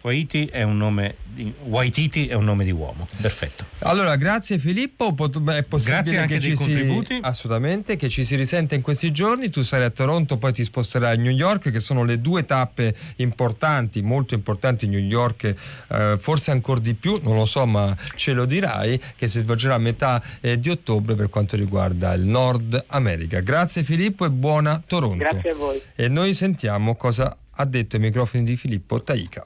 Waititi 0.06 0.46
è 0.46 0.62
un 0.62 0.78
nome 0.78 1.16
di, 1.24 1.52
Waititi 1.64 2.28
è 2.28 2.36
un 2.36 2.44
nome 2.44 2.64
di 2.64 2.70
uomo. 2.70 3.08
Perfetto. 3.20 3.66
Allora, 3.80 4.16
grazie 4.18 4.60
Filippo. 4.60 5.14
Pot- 5.14 5.44
è 5.52 5.64
possibile 5.64 5.96
grazie 5.96 6.18
anche 6.20 6.34
che 6.36 6.40
dei 6.40 6.50
ci 6.52 6.56
contributi. 6.56 7.16
Si, 7.16 7.20
assolutamente, 7.24 7.96
che 7.96 8.08
ci 8.08 8.24
si 8.24 8.36
risente 8.36 8.76
in 8.76 8.82
questi 8.84 9.12
giorni. 9.12 9.50
Tu 9.50 9.64
sarai 9.64 9.88
a 9.88 9.90
Toronto, 9.90 10.38
poi 10.38 10.54
ti 10.54 10.64
sposterai 10.64 11.16
a 11.16 11.20
New 11.20 11.32
York, 11.32 11.72
che 11.72 11.80
sono 11.80 12.04
le 12.04 12.22
due 12.22 12.46
tappe 12.46 12.96
importanti, 13.16 14.04
molto 14.04 14.36
importanti. 14.36 14.86
New 14.86 15.00
York, 15.00 15.56
eh, 15.88 16.18
forse 16.20 16.52
ancora 16.52 16.80
di 16.80 16.94
più, 16.94 17.20
non 17.24 17.36
lo 17.36 17.48
so, 17.48 17.66
ma 17.66 17.98
ce 18.16 18.34
lo 18.34 18.46
dirai, 18.46 19.02
che 19.16 19.28
si 19.28 19.40
svolgerà 19.40 19.74
a 19.74 19.80
metà 19.80 20.22
eh, 20.40 20.60
di 20.60 20.70
ottobre 20.70 21.16
per 21.16 21.30
quanto 21.32 21.56
riguarda 21.56 22.14
il 22.14 22.26
Nord 22.26 22.86
America. 22.90 23.40
Grazie 23.40 23.84
Filippo 23.84 24.24
e 24.24 24.30
buona 24.30 24.84
Toronto. 24.86 25.18
Grazie 25.18 25.50
a 25.50 25.56
voi. 25.56 25.82
E 25.96 26.08
noi 26.10 26.36
sentiamo 26.36 26.96
cosa 26.96 27.36
ha 27.58 27.66
detto 27.66 27.96
ai 27.96 28.04
microfoni 28.04 28.44
di 28.44 28.56
Filippo 28.56 29.02
Taica. 29.02 29.44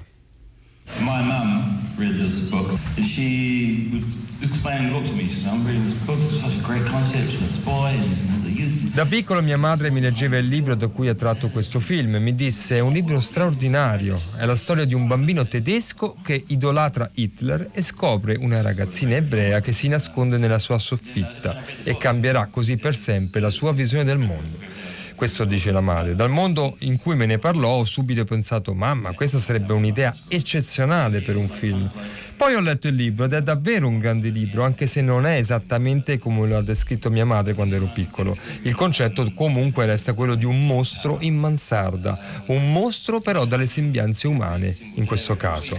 My 0.98 1.22
mum 1.22 1.80
read 1.98 2.18
this 2.18 2.50
book 2.50 2.72
and 2.98 3.06
she 3.06 3.90
was 3.94 4.04
explaining 4.42 4.88
the 4.88 5.00
book 5.00 5.06
to 5.06 5.14
me. 5.14 5.30
She 5.30 5.42
said, 5.42 5.54
I'm 5.54 5.66
reading 5.66 5.86
this 5.86 5.94
book, 6.06 6.20
it's 6.20 6.42
such 6.42 6.58
a 6.58 6.62
great 6.62 6.86
concept, 6.86 7.30
and 7.30 7.48
this 7.48 7.58
boy 7.64 7.92
and 7.94 8.44
the 8.44 8.50
youth. 8.50 8.94
Da 8.94 9.06
piccolo 9.06 9.42
mia 9.42 9.58
madre 9.58 9.92
mi 9.92 10.02
leggeva 10.02 10.38
il 10.38 10.48
libro 10.48 10.76
da 10.76 10.88
cui 10.88 11.08
ha 11.08 11.14
tratto 11.14 11.50
questo 11.50 11.80
film 11.80 12.16
mi 12.18 12.36
disse 12.36 12.78
è 12.78 12.80
un 12.80 12.92
libro 12.92 13.22
straordinario, 13.22 14.20
è 14.36 14.46
la 14.46 14.56
storia 14.56 14.84
di 14.84 14.94
un 14.94 15.08
bambino 15.08 15.48
tedesco 15.48 16.18
che 16.22 16.44
idolatra 16.48 17.10
Hitler 17.14 17.70
e 17.72 17.82
scopre 17.82 18.36
una 18.36 18.62
ragazzina 18.62 19.16
ebrea 19.16 19.62
che 19.62 19.72
si 19.72 19.88
nasconde 19.88 20.38
nella 20.38 20.60
sua 20.60 20.80
soffitta 20.80 21.64
e 21.84 21.96
cambierà 21.98 22.48
così 22.48 22.78
per 22.78 22.96
sempre 22.96 23.40
la 23.40 23.52
sua 23.52 23.72
visione 23.72 24.04
del 24.04 24.18
mondo. 24.18 24.58
Questo 25.20 25.44
dice 25.44 25.74
la 25.74 25.82
madre. 25.82 26.16
Dal 26.16 26.30
mondo 26.30 26.78
in 26.80 26.98
cui 26.98 27.14
me 27.14 27.26
ne 27.26 27.40
parlò 27.40 27.80
ho 27.80 27.84
subito 27.84 28.24
pensato, 28.24 28.74
mamma, 28.74 29.12
questa 29.12 29.38
sarebbe 29.38 29.74
un'idea 29.74 30.16
eccezionale 30.30 31.20
per 31.20 31.36
un 31.36 31.50
film. 31.50 31.92
Poi 32.38 32.56
ho 32.56 32.62
letto 32.62 32.88
il 32.88 32.96
libro 32.96 33.26
ed 33.26 33.34
è 33.34 33.42
davvero 33.42 33.90
un 33.90 34.00
grande 34.00 34.30
libro, 34.30 34.64
anche 34.64 34.88
se 34.88 35.02
non 35.02 35.26
è 35.26 35.36
esattamente 35.36 36.20
come 36.20 36.48
lo 36.48 36.60
ha 36.60 36.62
descritto 36.62 37.10
mia 37.10 37.26
madre 37.26 37.54
quando 37.54 37.76
ero 37.76 37.92
piccolo. 37.94 38.34
Il 38.62 38.74
concetto 38.76 39.30
comunque 39.34 39.86
resta 39.86 40.14
quello 40.14 40.36
di 40.36 40.46
un 40.46 40.66
mostro 40.66 41.18
in 41.20 41.36
mansarda, 41.36 42.44
un 42.46 42.72
mostro 42.72 43.20
però 43.20 43.44
dalle 43.44 43.68
sembianze 43.68 44.26
umane 44.26 44.74
in 44.96 45.06
questo 45.06 45.36
caso. 45.36 45.78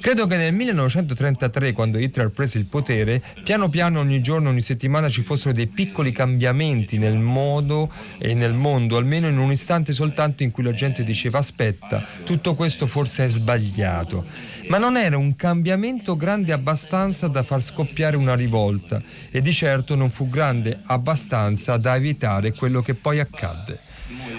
Credo 0.00 0.26
che 0.26 0.38
nel 0.38 0.54
1933, 0.54 1.72
quando 1.72 1.98
Hitler 1.98 2.30
prese 2.30 2.56
il 2.56 2.64
potere, 2.64 3.22
piano 3.44 3.68
piano 3.68 4.00
ogni 4.00 4.22
giorno, 4.22 4.48
ogni 4.48 4.62
settimana 4.62 5.10
ci 5.10 5.20
fossero 5.20 5.52
dei 5.52 5.66
piccoli 5.66 6.10
cambiamenti 6.10 6.96
nel 6.96 7.18
modo 7.18 7.92
e 8.18 8.32
nel 8.32 8.54
mondo, 8.54 8.96
almeno 8.96 9.28
in 9.28 9.36
un 9.36 9.52
istante 9.52 9.92
soltanto 9.92 10.42
in 10.42 10.52
cui 10.52 10.62
la 10.64 10.72
gente 10.72 11.04
diceva 11.04 11.38
aspetta, 11.38 12.02
tutto 12.24 12.54
questo 12.54 12.86
forse 12.86 13.26
è 13.26 13.28
sbagliato 13.28 14.24
ma 14.70 14.78
non 14.78 14.96
era 14.96 15.16
un 15.16 15.34
cambiamento 15.34 16.16
grande 16.16 16.52
abbastanza 16.52 17.26
da 17.26 17.42
far 17.42 17.60
scoppiare 17.60 18.16
una 18.16 18.36
rivolta 18.36 19.02
e 19.30 19.42
di 19.42 19.52
certo 19.52 19.96
non 19.96 20.10
fu 20.10 20.28
grande 20.28 20.80
abbastanza 20.84 21.76
da 21.76 21.96
evitare 21.96 22.52
quello 22.52 22.80
che 22.80 22.94
poi 22.94 23.18
accadde. 23.18 23.89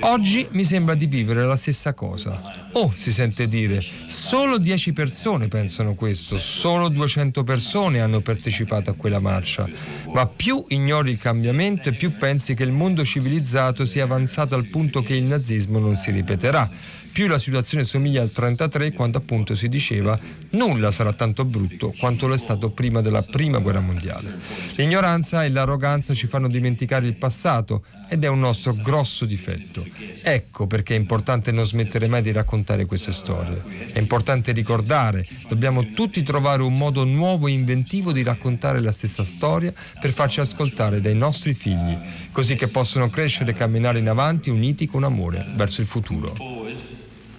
Oggi 0.03 0.47
mi 0.51 0.63
sembra 0.63 0.95
di 0.95 1.05
vivere 1.05 1.45
la 1.45 1.55
stessa 1.55 1.93
cosa. 1.93 2.69
Oh, 2.73 2.91
si 2.95 3.11
sente 3.11 3.47
dire, 3.47 3.83
solo 4.07 4.57
10 4.57 4.93
persone 4.93 5.47
pensano 5.47 5.93
questo, 5.93 6.37
solo 6.37 6.89
200 6.89 7.43
persone 7.43 8.01
hanno 8.01 8.19
partecipato 8.21 8.89
a 8.89 8.95
quella 8.95 9.19
marcia. 9.19 9.69
Ma 10.11 10.25
più 10.25 10.65
ignori 10.69 11.11
il 11.11 11.19
cambiamento 11.19 11.89
e 11.89 11.93
più 11.93 12.17
pensi 12.17 12.55
che 12.55 12.63
il 12.63 12.71
mondo 12.71 13.05
civilizzato 13.05 13.85
sia 13.85 14.03
avanzato 14.03 14.55
al 14.55 14.65
punto 14.65 15.03
che 15.03 15.15
il 15.15 15.23
nazismo 15.23 15.77
non 15.77 15.95
si 15.95 16.09
ripeterà 16.09 16.69
più 17.11 17.27
la 17.27 17.39
situazione 17.39 17.83
somiglia 17.83 18.21
al 18.21 18.31
33 18.31 18.93
quando 18.93 19.17
appunto 19.17 19.55
si 19.55 19.67
diceva 19.67 20.17
nulla 20.51 20.91
sarà 20.91 21.13
tanto 21.13 21.45
brutto 21.45 21.93
quanto 21.97 22.27
lo 22.27 22.33
è 22.33 22.37
stato 22.37 22.71
prima 22.71 23.01
della 23.01 23.21
prima 23.21 23.59
guerra 23.59 23.79
mondiale. 23.79 24.39
L'ignoranza 24.75 25.43
e 25.43 25.49
l'arroganza 25.49 26.13
ci 26.13 26.27
fanno 26.27 26.47
dimenticare 26.47 27.05
il 27.07 27.15
passato 27.15 27.83
ed 28.09 28.25
è 28.25 28.27
un 28.27 28.39
nostro 28.39 28.73
grosso 28.73 29.23
difetto. 29.25 29.85
Ecco 30.21 30.67
perché 30.67 30.95
è 30.95 30.97
importante 30.97 31.51
non 31.51 31.65
smettere 31.65 32.07
mai 32.07 32.21
di 32.21 32.33
raccontare 32.33 32.85
queste 32.85 33.13
storie. 33.13 33.89
È 33.93 33.99
importante 33.99 34.51
ricordare, 34.51 35.25
dobbiamo 35.47 35.93
tutti 35.93 36.21
trovare 36.21 36.61
un 36.61 36.73
modo 36.73 37.05
nuovo 37.05 37.47
e 37.47 37.51
inventivo 37.51 38.11
di 38.11 38.21
raccontare 38.21 38.81
la 38.81 38.91
stessa 38.91 39.23
storia 39.23 39.73
per 39.99 40.11
farci 40.11 40.41
ascoltare 40.41 40.99
dai 40.99 41.15
nostri 41.15 41.53
figli, 41.53 41.97
così 42.33 42.55
che 42.55 42.67
possano 42.67 43.09
crescere 43.09 43.51
e 43.51 43.53
camminare 43.53 43.99
in 43.99 44.09
avanti 44.09 44.49
uniti 44.49 44.87
con 44.87 45.05
amore 45.05 45.45
verso 45.55 45.79
il 45.79 45.87
futuro. 45.87 46.90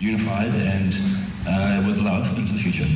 Unified 0.03 0.49
and 0.49 0.93
uh, 1.47 1.87
with 1.87 1.99
love 2.01 2.37
into 2.37 2.53
the 2.53 2.59
future. 2.59 2.87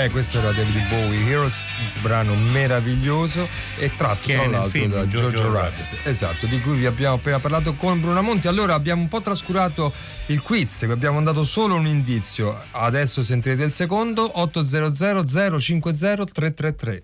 Beh, 0.00 0.08
questo 0.08 0.38
era 0.38 0.50
David 0.50 0.88
Bowie, 0.88 1.28
Heroes, 1.28 1.62
brano 2.00 2.34
meraviglioso 2.34 3.46
e 3.76 3.94
tratto 3.94 4.28
Che 4.28 4.32
tra 4.32 4.46
l'altro 4.46 4.70
film 4.70 4.92
da 4.92 5.04
Jojo 5.04 5.28
Jojo 5.28 5.52
Rabbit. 5.52 5.78
Rabbit. 5.78 6.06
Esatto, 6.06 6.46
di 6.46 6.58
cui 6.62 6.78
vi 6.78 6.86
abbiamo 6.86 7.16
appena 7.16 7.38
parlato 7.38 7.74
con 7.74 8.00
Bruno 8.00 8.22
Monti. 8.22 8.48
Allora 8.48 8.72
abbiamo 8.72 9.02
un 9.02 9.08
po' 9.08 9.20
trascurato 9.20 9.92
il 10.28 10.40
quiz, 10.40 10.86
vi 10.86 10.92
abbiamo 10.92 11.22
dato 11.22 11.44
solo 11.44 11.74
un 11.74 11.86
indizio. 11.86 12.58
Adesso 12.70 13.22
sentirete 13.22 13.62
il 13.62 13.72
secondo, 13.72 14.40
800 14.40 15.60
050 15.60 16.24
333. 16.24 17.02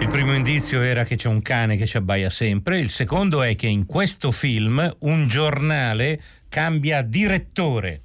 Il 0.00 0.08
primo 0.10 0.34
indizio 0.34 0.82
era 0.82 1.04
che 1.04 1.16
c'è 1.16 1.28
un 1.28 1.40
cane 1.40 1.78
che 1.78 1.86
ci 1.86 1.96
abbaia 1.96 2.28
sempre, 2.28 2.80
il 2.80 2.90
secondo 2.90 3.40
è 3.40 3.56
che 3.56 3.66
in 3.66 3.86
questo 3.86 4.30
film 4.30 4.94
un 4.98 5.26
giornale 5.26 6.20
cambia 6.50 7.00
direttore. 7.00 8.02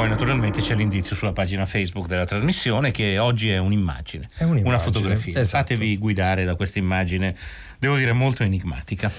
Poi 0.00 0.08
naturalmente 0.08 0.62
c'è 0.62 0.74
l'indizio 0.74 1.14
sulla 1.14 1.32
pagina 1.34 1.66
Facebook 1.66 2.06
della 2.06 2.24
trasmissione 2.24 2.90
che 2.90 3.18
oggi 3.18 3.50
è 3.50 3.58
un'immagine, 3.58 4.30
È 4.34 4.44
un'immagine, 4.44 4.66
una 4.66 4.78
fotografia. 4.78 5.38
esatto. 5.38 5.74
Fatevi 5.74 5.98
guidare 5.98 6.46
da 6.46 6.54
questa 6.54 6.78
immagine, 6.78 7.36
devo 7.78 7.96
dire 7.96 8.14
molto 8.14 8.42
enigmatica. 8.42 9.12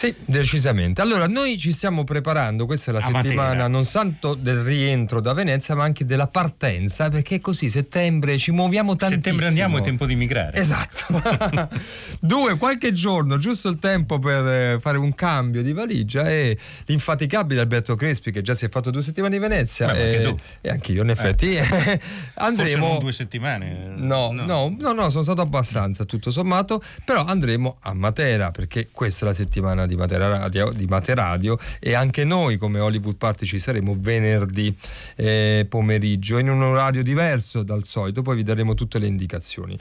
Sì, 0.00 0.14
decisamente. 0.24 1.02
Allora, 1.02 1.26
noi 1.26 1.58
ci 1.58 1.72
stiamo 1.72 2.04
preparando, 2.04 2.64
questa 2.64 2.90
è 2.90 2.94
la 2.94 3.00
A 3.00 3.22
settimana 3.22 3.68
non 3.68 3.86
tanto 3.86 4.32
del 4.32 4.62
rientro 4.62 5.20
da 5.20 5.34
Venezia, 5.34 5.74
ma 5.74 5.84
anche 5.84 6.06
della 6.06 6.26
partenza, 6.26 7.10
perché 7.10 7.42
così 7.42 7.68
settembre 7.68 8.38
ci 8.38 8.50
muoviamo 8.50 8.96
tantissimo. 8.96 9.22
Settembre 9.22 9.46
andiamo, 9.48 9.76
è 9.76 9.82
tempo 9.82 10.06
di 10.06 10.16
migrare. 10.16 10.56
Esatto. 10.56 11.68
Due, 12.18 12.56
qualche 12.56 12.94
giorno, 12.94 13.36
giusto 13.36 13.68
il 13.68 13.78
tempo 13.78 14.18
per 14.18 14.46
eh, 14.46 14.78
fare 14.80 14.96
un 14.96 15.14
cambio 15.14 15.62
di 15.62 15.74
valigia 15.74 16.30
e 16.30 16.56
l'infaticabile 16.86 17.60
Alberto 17.60 17.94
Crespi, 17.94 18.32
che 18.32 18.40
già 18.40 18.54
si 18.54 18.64
è 18.64 18.70
fatto 18.70 18.90
due 18.90 19.02
settimane 19.02 19.34
in 19.34 19.42
Venezia, 19.42 19.84
Beh, 19.84 19.92
anche 19.92 20.18
e, 20.18 20.22
tu. 20.22 20.36
e 20.62 20.70
anch'io 20.70 21.02
in 21.02 21.10
effetti, 21.10 21.56
Forse 21.60 22.00
andremo... 22.36 22.96
due 23.00 23.12
settimane. 23.12 23.92
No, 23.96 24.32
no, 24.32 24.74
no, 24.78 24.92
no, 24.92 25.10
sono 25.10 25.24
stato 25.24 25.42
abbastanza 25.42 26.06
tutto 26.06 26.30
sommato, 26.30 26.82
però 27.04 27.22
andremo 27.22 27.76
a 27.80 27.92
Matera 27.92 28.50
perché 28.50 28.88
questa 28.90 29.26
è 29.26 29.28
la 29.28 29.34
settimana 29.34 29.88
di 29.90 29.96
Matera 29.96 30.28
Radio, 30.28 30.70
di 30.70 30.86
Materadio 30.86 31.58
e 31.80 31.94
anche 31.94 32.24
noi 32.24 32.56
come 32.56 32.78
Hollywood 32.78 33.16
Party 33.16 33.44
ci 33.44 33.58
saremo 33.58 33.96
venerdì 33.98 34.74
eh, 35.16 35.66
pomeriggio 35.68 36.38
in 36.38 36.48
un 36.48 36.62
orario 36.62 37.02
diverso 37.02 37.62
dal 37.62 37.84
solito, 37.84 38.22
poi 38.22 38.36
vi 38.36 38.42
daremo 38.44 38.74
tutte 38.74 38.98
le 38.98 39.06
indicazioni. 39.06 39.76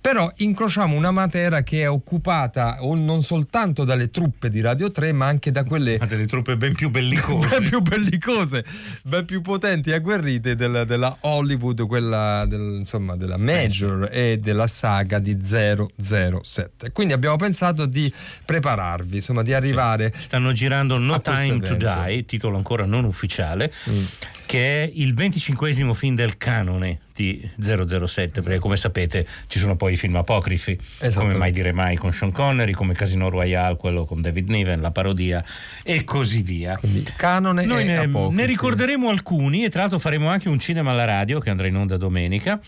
Però 0.00 0.32
incrociamo 0.36 0.96
una 0.96 1.10
Matera 1.10 1.62
che 1.62 1.82
è 1.82 1.90
occupata 1.90 2.78
o 2.82 2.94
non 2.94 3.22
soltanto 3.22 3.84
dalle 3.84 4.10
truppe 4.10 4.48
di 4.48 4.60
Radio 4.62 4.90
3, 4.90 5.12
ma 5.12 5.26
anche 5.26 5.50
da 5.50 5.64
quelle 5.64 5.98
Ma 5.98 6.06
delle 6.06 6.26
truppe 6.26 6.56
ben 6.56 6.74
più 6.74 6.88
bellicose. 6.88 7.48
ben 7.60 7.68
più 7.68 7.80
bellicose, 7.82 8.64
ben 9.04 9.24
più 9.26 9.42
potenti 9.42 9.90
e 9.90 9.94
agguerrite 9.94 10.54
del- 10.54 10.84
della 10.86 11.14
Hollywood, 11.20 11.86
quella 11.86 12.46
del- 12.46 12.76
insomma, 12.78 13.14
della 13.16 13.36
Major 13.36 14.08
e 14.10 14.38
della 14.38 14.66
saga 14.66 15.18
di 15.18 15.36
007. 15.42 16.92
Quindi 16.92 17.12
abbiamo 17.12 17.36
pensato 17.36 17.84
di 17.86 18.10
prepararvi, 18.44 19.16
insomma, 19.16 19.39
di 19.42 19.52
arrivare. 19.54 20.12
Stanno 20.18 20.52
girando 20.52 20.98
No 20.98 21.20
Time 21.20 21.60
to 21.60 21.74
evento. 21.74 21.76
Die, 22.06 22.24
titolo 22.24 22.56
ancora 22.56 22.84
non 22.84 23.04
ufficiale, 23.04 23.72
Mm. 23.90 24.02
che 24.46 24.82
è 24.84 24.90
il 24.94 25.14
25 25.14 25.72
film 25.94 26.14
del 26.14 26.36
canone 26.36 27.00
di 27.14 27.48
007, 27.60 28.40
perché 28.40 28.58
come 28.58 28.76
sapete 28.76 29.26
ci 29.46 29.58
sono 29.58 29.76
poi 29.76 29.92
i 29.92 29.96
film 29.96 30.16
apocrifi, 30.16 30.78
Esatto. 30.98 31.26
come 31.26 31.36
Mai 31.38 31.50
dire 31.52 31.72
mai 31.72 31.96
con 31.96 32.12
Sean 32.12 32.32
Connery, 32.32 32.72
come 32.72 32.94
Casino 32.94 33.28
Royale, 33.28 33.76
quello 33.76 34.04
con 34.06 34.20
David 34.22 34.48
Niven, 34.48 34.80
la 34.80 34.90
parodia 34.90 35.44
e 35.82 36.02
così 36.04 36.40
via. 36.42 36.76
Quindi 36.78 37.04
canone 37.16 37.64
Noi 37.66 37.82
e 37.82 38.06
ne, 38.06 38.06
ne 38.30 38.46
ricorderemo 38.46 39.08
alcuni 39.10 39.64
e 39.64 39.68
tra 39.68 39.80
l'altro 39.82 39.98
faremo 39.98 40.28
anche 40.28 40.48
un 40.48 40.58
cinema 40.58 40.90
alla 40.92 41.04
radio 41.04 41.38
che 41.40 41.50
andrà 41.50 41.66
in 41.66 41.76
onda 41.76 41.96
domenica 41.98 42.58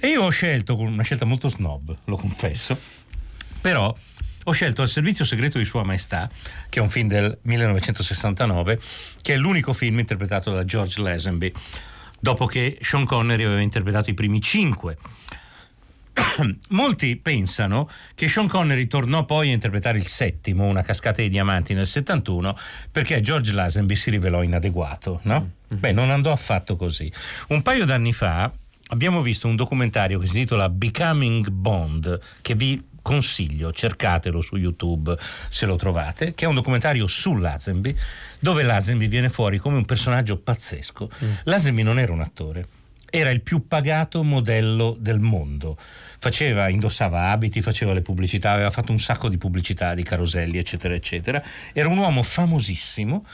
e 0.00 0.08
io 0.08 0.22
ho 0.24 0.30
scelto, 0.30 0.76
con 0.76 0.86
una 0.86 1.02
scelta 1.04 1.24
molto 1.24 1.48
snob, 1.48 1.96
lo 2.04 2.16
confesso, 2.16 2.76
Però 3.60 3.94
ho 4.44 4.52
scelto 4.52 4.82
Al 4.82 4.88
servizio 4.88 5.24
segreto 5.24 5.58
di 5.58 5.64
Sua 5.64 5.82
Maestà, 5.82 6.30
che 6.68 6.78
è 6.78 6.82
un 6.82 6.90
film 6.90 7.08
del 7.08 7.38
1969, 7.42 8.80
che 9.22 9.34
è 9.34 9.36
l'unico 9.36 9.72
film 9.72 9.98
interpretato 9.98 10.52
da 10.52 10.64
George 10.64 11.00
Lazenby, 11.00 11.52
dopo 12.18 12.46
che 12.46 12.78
Sean 12.80 13.04
Connery 13.04 13.44
aveva 13.44 13.60
interpretato 13.60 14.10
i 14.10 14.14
primi 14.14 14.40
cinque. 14.40 14.96
Molti 16.70 17.16
pensano 17.16 17.88
che 18.14 18.28
Sean 18.28 18.48
Connery 18.48 18.86
tornò 18.86 19.24
poi 19.24 19.50
a 19.50 19.52
interpretare 19.52 19.98
il 19.98 20.06
settimo, 20.06 20.64
una 20.64 20.82
cascata 20.82 21.22
di 21.22 21.28
diamanti 21.28 21.74
nel 21.74 21.86
71, 21.86 22.56
perché 22.90 23.20
George 23.20 23.52
Lazenby 23.52 23.94
si 23.94 24.10
rivelò 24.10 24.42
inadeguato. 24.42 25.20
No? 25.24 25.34
Mm-hmm. 25.40 25.80
Beh, 25.80 25.92
non 25.92 26.10
andò 26.10 26.32
affatto 26.32 26.76
così. 26.76 27.12
Un 27.48 27.62
paio 27.62 27.84
d'anni 27.84 28.12
fa 28.12 28.50
abbiamo 28.90 29.22
visto 29.22 29.48
un 29.48 29.56
documentario 29.56 30.18
che 30.18 30.26
si 30.26 30.38
intitola 30.38 30.68
Becoming 30.68 31.48
Bond, 31.48 32.18
che 32.42 32.54
vi 32.54 32.82
consiglio, 33.02 33.72
cercatelo 33.72 34.40
su 34.40 34.56
YouTube 34.56 35.16
se 35.48 35.66
lo 35.66 35.76
trovate, 35.76 36.34
che 36.34 36.44
è 36.44 36.48
un 36.48 36.54
documentario 36.54 37.06
su 37.06 37.36
Lazenby, 37.36 37.94
dove 38.38 38.62
Lazenby 38.62 39.08
viene 39.08 39.28
fuori 39.28 39.58
come 39.58 39.76
un 39.76 39.84
personaggio 39.84 40.38
pazzesco. 40.38 41.10
Mm. 41.24 41.30
Lazenby 41.44 41.82
non 41.82 41.98
era 41.98 42.12
un 42.12 42.20
attore 42.20 42.66
era 43.10 43.30
il 43.30 43.42
più 43.42 43.66
pagato 43.66 44.22
modello 44.22 44.96
del 44.98 45.18
mondo. 45.18 45.76
Faceva, 45.76 46.68
indossava 46.68 47.30
abiti, 47.30 47.60
faceva 47.60 47.92
le 47.92 48.02
pubblicità, 48.02 48.52
aveva 48.52 48.70
fatto 48.70 48.92
un 48.92 49.00
sacco 49.00 49.28
di 49.28 49.36
pubblicità, 49.36 49.94
di 49.94 50.04
caroselli, 50.04 50.58
eccetera, 50.58 50.94
eccetera. 50.94 51.42
Era 51.72 51.88
un 51.88 51.98
uomo 51.98 52.22
famosissimo 52.22 53.26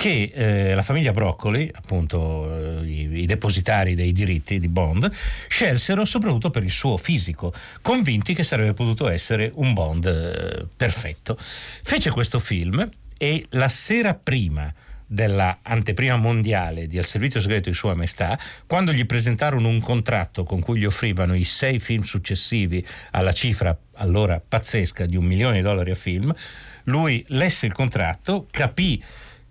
che 0.00 0.32
eh, 0.32 0.74
la 0.74 0.80
famiglia 0.80 1.12
Broccoli, 1.12 1.70
appunto 1.74 2.80
eh, 2.80 2.86
i, 2.86 3.18
i, 3.20 3.26
depositari 3.26 3.94
dei 3.94 4.12
diritti 4.12 4.58
di 4.58 4.68
Bond, 4.68 5.12
scelsero 5.46 6.06
soprattutto 6.06 6.48
per 6.48 6.62
il 6.62 6.70
suo 6.70 6.96
fisico, 6.96 7.52
convinti 7.82 8.32
che 8.32 8.42
sarebbe 8.42 8.72
potuto 8.72 9.10
essere 9.10 9.52
un 9.56 9.74
Bond 9.74 10.06
eh, 10.06 10.66
perfetto. 10.74 11.36
Fece 11.36 12.08
questo 12.12 12.38
film 12.38 12.88
e 13.18 13.44
la 13.50 13.68
sera 13.68 14.14
prima 14.14 14.72
della 15.06 15.58
anteprima 15.60 16.16
mondiale 16.16 16.86
di 16.86 16.96
Al 16.96 17.04
servizio 17.04 17.42
segreto 17.42 17.68
di 17.68 17.74
Sua 17.74 17.94
Maestà, 17.94 18.38
quando 18.66 18.94
gli 18.94 19.04
presentarono 19.04 19.68
un 19.68 19.82
contratto 19.82 20.44
con 20.44 20.60
cui 20.60 20.78
gli 20.78 20.86
offrivano 20.86 21.34
i 21.34 21.44
sei 21.44 21.78
film 21.78 22.04
successivi 22.04 22.82
alla 23.10 23.32
cifra 23.32 23.76
allora 23.96 24.40
pazzesca 24.40 25.04
di 25.04 25.16
un 25.16 25.26
milione 25.26 25.56
di 25.56 25.62
dollari 25.62 25.90
a 25.90 25.94
film, 25.94 26.34
lui 26.84 27.22
lesse 27.28 27.66
il 27.66 27.74
contratto, 27.74 28.46
capì 28.50 29.02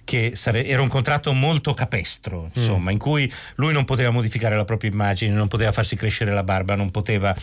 che 0.09 0.31
sare- 0.33 0.65
era 0.65 0.81
un 0.81 0.87
contratto 0.87 1.35
molto 1.35 1.75
capestro, 1.75 2.49
insomma, 2.55 2.89
mm. 2.89 2.93
in 2.93 2.97
cui 2.97 3.31
lui 3.57 3.73
non 3.73 3.85
poteva 3.85 4.09
modificare 4.09 4.55
la 4.55 4.65
propria 4.65 4.89
immagine, 4.89 5.35
non 5.35 5.47
poteva 5.47 5.71
farsi 5.71 5.95
crescere 5.95 6.31
la 6.31 6.41
barba, 6.41 6.73
non 6.73 6.89
poteva, 6.89 7.35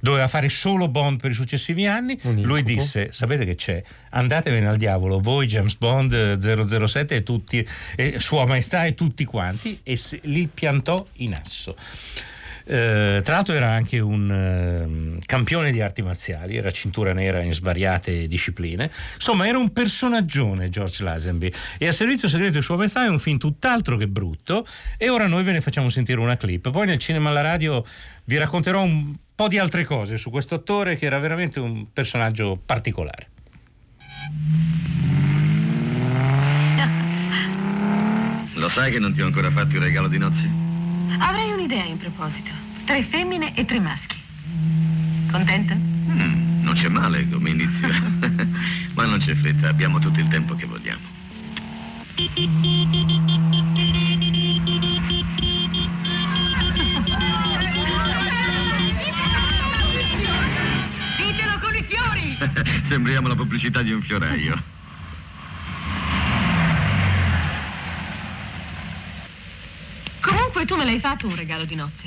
doveva 0.00 0.28
fare 0.28 0.48
solo 0.48 0.86
Bond 0.86 1.20
per 1.20 1.32
i 1.32 1.34
successivi 1.34 1.84
anni. 1.84 2.16
Lui 2.22 2.62
disse: 2.62 3.10
Sapete 3.10 3.44
che 3.44 3.56
c'è? 3.56 3.82
Andatevene 4.10 4.68
al 4.68 4.76
diavolo, 4.76 5.18
voi 5.18 5.48
James 5.48 5.74
Bond 5.74 6.38
007 6.38 7.16
e 7.16 7.22
tutti, 7.24 7.66
e 7.96 8.20
Sua 8.20 8.46
Maestà 8.46 8.84
e 8.84 8.94
tutti 8.94 9.24
quanti, 9.24 9.80
e 9.82 9.96
se, 9.96 10.20
li 10.22 10.46
piantò 10.46 11.04
in 11.14 11.34
asso. 11.34 11.74
Eh, 12.64 13.20
tra 13.22 13.34
l'altro 13.34 13.54
era 13.54 13.70
anche 13.70 13.98
un 13.98 14.30
eh, 15.20 15.24
campione 15.26 15.70
di 15.72 15.80
arti 15.80 16.02
marziali, 16.02 16.56
era 16.56 16.70
cintura 16.70 17.12
nera 17.12 17.40
in 17.40 17.52
svariate 17.52 18.26
discipline. 18.26 18.90
Insomma, 19.14 19.46
era 19.46 19.58
un 19.58 19.72
personaggione 19.72 20.68
George 20.68 21.02
Lazenby 21.02 21.52
e 21.78 21.88
a 21.88 21.92
servizio 21.92 22.28
segreto 22.28 22.58
di 22.58 22.62
Sua 22.62 22.76
Maestà 22.76 23.04
è 23.04 23.08
un 23.08 23.18
film 23.18 23.38
tutt'altro 23.38 23.96
che 23.96 24.08
brutto 24.08 24.66
e 24.96 25.08
ora 25.08 25.26
noi 25.26 25.42
ve 25.42 25.52
ne 25.52 25.60
facciamo 25.60 25.88
sentire 25.88 26.20
una 26.20 26.36
clip. 26.36 26.70
Poi 26.70 26.86
nel 26.86 26.98
cinema 26.98 27.30
alla 27.30 27.40
radio 27.40 27.84
vi 28.24 28.36
racconterò 28.36 28.82
un 28.82 29.16
po' 29.34 29.48
di 29.48 29.58
altre 29.58 29.84
cose 29.84 30.16
su 30.16 30.30
questo 30.30 30.54
attore 30.54 30.96
che 30.96 31.06
era 31.06 31.18
veramente 31.18 31.58
un 31.58 31.92
personaggio 31.92 32.60
particolare. 32.64 33.28
Lo 38.54 38.68
sai 38.68 38.92
che 38.92 39.00
non 39.00 39.12
ti 39.12 39.20
ho 39.20 39.26
ancora 39.26 39.50
fatto 39.50 39.74
il 39.74 39.80
regalo 39.80 40.06
di 40.06 40.18
nozze? 40.18 40.61
Avrei 41.24 41.52
un'idea 41.52 41.84
in 41.84 41.98
proposito. 41.98 42.50
Tre 42.84 43.04
femmine 43.04 43.54
e 43.54 43.64
tre 43.64 43.78
maschi. 43.78 44.16
Contento? 45.30 45.72
Mm, 45.72 46.64
non 46.64 46.74
c'è 46.74 46.88
male 46.88 47.28
come 47.28 47.50
inizio. 47.50 47.88
Ma 48.94 49.06
non 49.06 49.20
c'è 49.20 49.36
fretta, 49.36 49.68
abbiamo 49.68 50.00
tutto 50.00 50.18
il 50.18 50.26
tempo 50.26 50.56
che 50.56 50.66
vogliamo. 50.66 51.20
Ditelo 61.16 61.58
con 61.60 61.74
i 61.76 61.84
fiori! 61.88 62.36
Sembriamo 62.88 63.28
la 63.28 63.36
pubblicità 63.36 63.82
di 63.82 63.92
un 63.92 64.02
fioraio. 64.02 64.81
L'hai 70.92 71.00
fatto 71.00 71.26
un 71.26 71.34
regalo 71.34 71.64
di 71.64 71.74
nozze. 71.74 72.06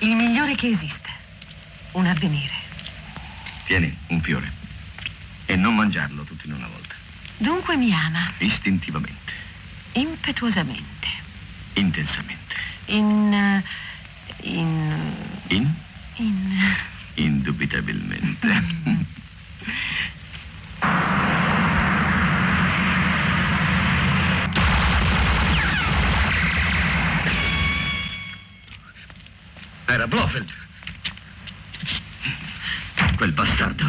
Il 0.00 0.14
migliore 0.14 0.54
che 0.54 0.68
esiste. 0.68 1.08
Un 1.92 2.04
avvenire. 2.04 2.52
Tieni, 3.64 3.96
un 4.08 4.20
fiore. 4.20 4.52
E 5.46 5.56
non 5.56 5.76
mangiarlo 5.76 6.24
tutto 6.24 6.46
in 6.46 6.52
una 6.52 6.66
volta. 6.66 6.94
Dunque 7.38 7.78
mi 7.78 7.90
ama. 7.94 8.32
Istintivamente. 8.36 9.32
Impetuosamente. 9.92 11.08
Intensamente. 11.72 12.54
In... 12.84 13.32
Eh, 13.32 13.64
in... 14.42 15.32
In? 15.48 15.74
In... 16.16 16.76
Indubitabilmente. 17.14 19.08
Era 29.90 30.06
Blofeld. 30.06 30.48
Quel 33.16 33.32
bastardo. 33.32 33.84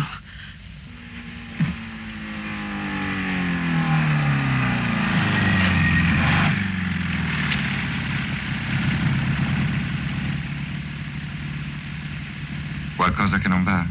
Qualcosa 12.95 13.37
che 13.37 13.47
non 13.47 13.63
va? 13.63 13.85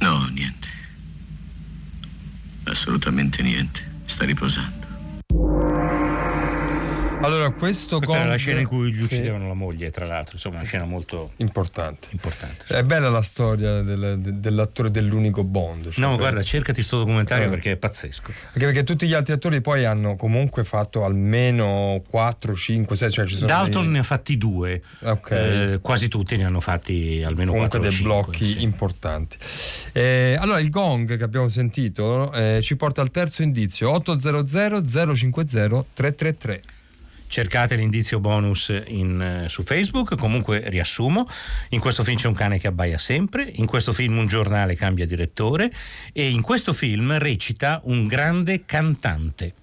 No, 0.00 0.26
niente. 0.26 0.68
Assolutamente 2.64 3.42
niente. 3.42 3.90
Sta 4.04 4.26
riposando. 4.26 4.77
Allora, 7.20 7.50
questo 7.50 7.98
Questa 7.98 8.16
era 8.16 8.28
la 8.28 8.36
scena 8.36 8.60
in 8.60 8.66
cui 8.66 8.92
gli 8.92 9.02
uccidevano 9.02 9.42
sì. 9.42 9.48
la 9.48 9.54
moglie, 9.54 9.90
tra 9.90 10.06
l'altro, 10.06 10.34
insomma, 10.34 10.56
una 10.56 10.64
scena 10.64 10.84
molto 10.84 11.32
importante. 11.38 12.08
importante 12.12 12.64
sì. 12.64 12.74
È 12.74 12.84
bella 12.84 13.10
la 13.10 13.22
storia 13.22 13.82
del, 13.82 14.20
dell'attore 14.20 14.90
dell'unico 14.90 15.42
Bond. 15.42 15.90
Cioè 15.90 16.00
no, 16.00 16.10
per... 16.10 16.18
guarda, 16.18 16.42
cercati 16.42 16.80
sto 16.80 16.98
documentario 16.98 17.46
eh. 17.46 17.50
perché 17.50 17.72
è 17.72 17.76
pazzesco. 17.76 18.32
Anche 18.46 18.64
perché 18.64 18.84
tutti 18.84 19.06
gli 19.08 19.14
altri 19.14 19.32
attori 19.32 19.60
poi 19.60 19.84
hanno 19.84 20.14
comunque 20.14 20.62
fatto 20.62 21.04
almeno 21.04 22.02
4, 22.08 22.54
5, 22.54 22.96
6. 22.96 23.10
Cioè 23.10 23.26
ci 23.26 23.34
sono 23.34 23.46
Dalton 23.46 23.82
dei... 23.82 23.92
ne 23.92 23.98
ha 23.98 24.04
fatti 24.04 24.38
due, 24.38 24.82
okay. 25.00 25.72
eh, 25.72 25.78
quasi 25.80 26.06
tutti 26.06 26.36
ne 26.36 26.44
hanno 26.44 26.60
fatti 26.60 27.22
almeno 27.24 27.50
comunque 27.50 27.78
4 27.78 27.80
dei 27.80 27.90
5, 27.90 28.04
blocchi 28.04 28.46
sì. 28.46 28.62
importanti. 28.62 29.36
Eh, 29.92 30.36
allora, 30.38 30.60
il 30.60 30.70
gong 30.70 31.16
che 31.16 31.24
abbiamo 31.24 31.48
sentito 31.48 32.32
eh, 32.32 32.60
ci 32.62 32.76
porta 32.76 33.02
al 33.02 33.10
terzo 33.10 33.42
indizio: 33.42 33.90
800 33.90 34.84
050 35.16 35.84
333 35.94 36.60
cercate 37.28 37.76
l'indizio 37.76 38.18
bonus 38.18 38.72
in, 38.86 39.42
uh, 39.44 39.48
su 39.48 39.62
Facebook, 39.62 40.16
comunque 40.16 40.62
riassumo, 40.66 41.28
in 41.70 41.80
questo 41.80 42.02
film 42.02 42.16
c'è 42.16 42.26
un 42.26 42.34
cane 42.34 42.58
che 42.58 42.66
abbaia 42.66 42.98
sempre, 42.98 43.48
in 43.54 43.66
questo 43.66 43.92
film 43.92 44.18
un 44.18 44.26
giornale 44.26 44.74
cambia 44.74 45.06
direttore 45.06 45.70
e 46.12 46.28
in 46.28 46.42
questo 46.42 46.72
film 46.72 47.16
recita 47.18 47.80
un 47.84 48.06
grande 48.06 48.64
cantante. 48.64 49.54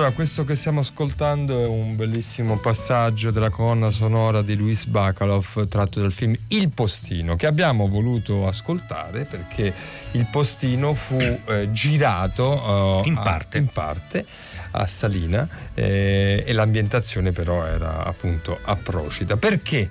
Allora, 0.00 0.14
questo 0.14 0.46
che 0.46 0.56
stiamo 0.56 0.80
ascoltando 0.80 1.62
è 1.62 1.66
un 1.66 1.94
bellissimo 1.94 2.56
passaggio 2.56 3.30
della 3.30 3.50
colonna 3.50 3.90
sonora 3.90 4.40
di 4.40 4.56
Luis 4.56 4.86
Bacalov 4.86 5.68
tratto 5.68 6.00
dal 6.00 6.10
film 6.10 6.34
Il 6.48 6.70
Postino, 6.70 7.36
che 7.36 7.46
abbiamo 7.46 7.86
voluto 7.86 8.46
ascoltare 8.46 9.26
perché 9.26 9.74
Il 10.12 10.24
Postino 10.30 10.94
fu 10.94 11.18
eh, 11.18 11.68
girato 11.72 13.02
uh, 13.02 13.06
in, 13.06 13.20
parte. 13.22 13.58
A, 13.58 13.60
in 13.60 13.66
parte 13.66 14.24
a 14.70 14.86
Salina 14.86 15.46
eh, 15.74 16.44
e 16.46 16.52
l'ambientazione 16.54 17.32
però 17.32 17.66
era 17.66 18.02
appunto 18.02 18.58
a 18.62 18.76
Procida. 18.76 19.36
Perché? 19.36 19.90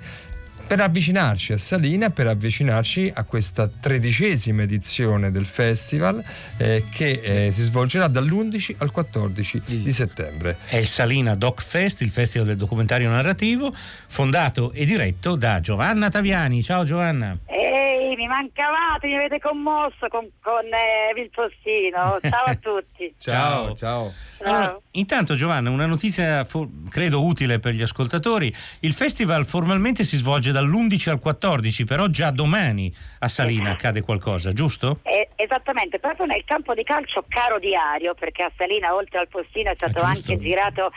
Per 0.70 0.78
avvicinarci 0.78 1.52
a 1.52 1.58
Salina, 1.58 2.10
per 2.10 2.28
avvicinarci 2.28 3.10
a 3.12 3.24
questa 3.24 3.66
tredicesima 3.68 4.62
edizione 4.62 5.32
del 5.32 5.44
festival 5.44 6.22
eh, 6.58 6.84
che 6.94 7.20
eh, 7.24 7.50
si 7.50 7.64
svolgerà 7.64 8.06
dall'11 8.06 8.76
al 8.78 8.92
14 8.92 9.62
di 9.64 9.90
settembre. 9.90 10.58
È 10.64 10.76
il 10.76 10.86
Salina 10.86 11.34
Doc 11.34 11.60
Fest, 11.60 12.02
il 12.02 12.10
festival 12.10 12.46
del 12.46 12.56
documentario 12.56 13.10
narrativo, 13.10 13.72
fondato 13.74 14.70
e 14.70 14.84
diretto 14.84 15.34
da 15.34 15.58
Giovanna 15.58 16.08
Taviani. 16.08 16.62
Ciao 16.62 16.84
Giovanna. 16.84 17.36
Ehi, 17.46 18.14
mi 18.14 18.28
mancavate, 18.28 19.08
mi 19.08 19.16
avete 19.16 19.40
commosso 19.40 20.06
con, 20.08 20.28
con 20.40 20.64
eh, 20.66 21.20
il 21.20 21.30
postino. 21.30 22.20
Ciao 22.20 22.44
a 22.44 22.54
tutti. 22.54 23.12
ciao. 23.18 23.74
ciao. 23.74 24.12
Allora, 24.42 24.78
intanto 24.92 25.34
Giovanna, 25.34 25.68
una 25.70 25.86
notizia 25.86 26.46
credo 26.88 27.24
utile 27.24 27.58
per 27.58 27.74
gli 27.74 27.82
ascoltatori. 27.82 28.54
Il 28.80 28.94
festival 28.94 29.44
formalmente 29.44 30.04
si 30.04 30.16
svolge 30.16 30.52
dall'11 30.60 31.10
al 31.10 31.18
14, 31.18 31.84
però 31.84 32.06
già 32.06 32.30
domani 32.30 32.92
a 33.20 33.28
Salina 33.28 33.70
accade 33.70 34.02
qualcosa, 34.02 34.52
giusto? 34.52 35.00
Eh, 35.02 35.28
esattamente, 35.36 35.98
proprio 35.98 36.26
nel 36.26 36.44
campo 36.44 36.74
di 36.74 36.82
calcio 36.84 37.24
Caro 37.28 37.58
Diario, 37.58 38.14
perché 38.14 38.42
a 38.42 38.52
Salina 38.56 38.94
oltre 38.94 39.18
al 39.18 39.28
postino 39.28 39.70
è 39.70 39.74
stato 39.74 40.02
anche 40.02 40.38
girato 40.38 40.92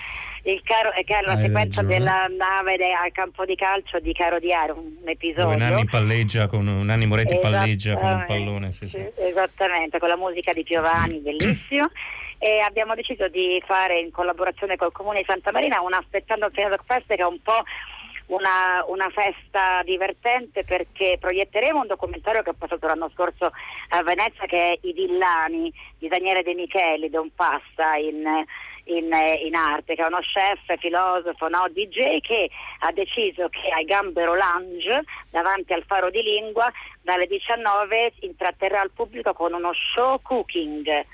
il 0.46 0.62
caro, 0.64 0.92
che 0.92 1.18
è 1.18 1.22
la 1.22 1.34
Hai 1.34 1.46
sequenza 1.46 1.82
ragione. 1.82 1.98
della 1.98 2.28
nave 2.38 2.76
de, 2.76 2.92
al 2.92 3.12
campo 3.14 3.46
di 3.46 3.56
calcio 3.56 4.00
di 4.00 4.14
Caro 4.14 4.40
Diario, 4.40 4.76
un 4.76 5.08
episodio. 5.08 5.58
Nanni 5.58 5.86
palleggia 5.86 6.48
con 6.48 6.68
un 6.68 6.86
Nanni 6.86 7.06
Moretti 7.06 7.38
palleggia 7.40 7.96
con 7.96 8.10
un 8.10 8.26
pallone, 8.28 8.72
sì, 8.74 8.88
sì. 8.88 9.02
Esattamente, 9.16 10.00
con 10.00 10.10
la 10.10 10.18
musica 10.18 10.52
di 10.52 10.64
Giovanni, 10.64 11.20
bellissimo 11.24 11.90
e 12.44 12.60
abbiamo 12.60 12.94
deciso 12.94 13.30
di 13.30 13.64
fare 13.66 14.00
in 14.00 14.12
collaborazione 14.12 14.76
col 14.76 14.92
Comune 14.92 15.20
di 15.20 15.26
Santa 15.26 15.54
Marina 15.54 15.80
un 15.80 15.94
Aspettando 15.94 16.48
il 16.48 16.52
Piano 16.52 16.76
Fest 16.86 17.08
che 17.08 17.16
è 17.16 17.26
un 17.26 17.42
po' 17.42 17.64
una, 18.34 18.84
una, 18.88 19.10
festa 19.10 19.82
divertente 19.84 20.64
perché 20.64 21.18
proietteremo 21.20 21.82
un 21.82 21.88
documentario 21.88 22.42
che 22.42 22.50
ho 22.50 22.56
passato 22.58 22.88
l'anno 22.88 23.10
scorso 23.14 23.52
a 23.90 24.04
Venezia 24.04 24.46
che 24.46 24.72
è 24.72 24.78
I 24.82 24.94
Villani 24.94 25.72
di 25.98 26.08
Daniele 26.08 26.44
De 26.44 26.54
Micheli, 26.54 27.10
Don 27.10 27.30
Passa 27.36 27.96
in, 27.96 28.24
in, 28.86 29.10
in, 29.44 29.56
arte, 29.56 29.96
che 29.96 30.04
è 30.04 30.08
uno 30.08 30.20
chef, 30.20 30.78
filosofo, 30.80 31.48
no, 31.48 31.68
DJ 31.70 32.20
che 32.20 32.50
ha 32.80 32.92
deciso 32.92 33.50
che 33.50 33.70
ai 33.70 33.86
Gambero 33.86 34.36
Lounge 34.36 35.04
davanti 35.30 35.74
al 35.74 35.84
faro 35.86 36.10
di 36.10 36.22
lingua 36.22 36.72
dalle 37.02 37.28
19 37.28 38.14
intratterrà 38.22 38.82
il 38.82 38.92
pubblico 38.94 39.34
con 39.34 39.54
uno 39.54 39.72
show 39.74 40.20
cooking 40.22 41.06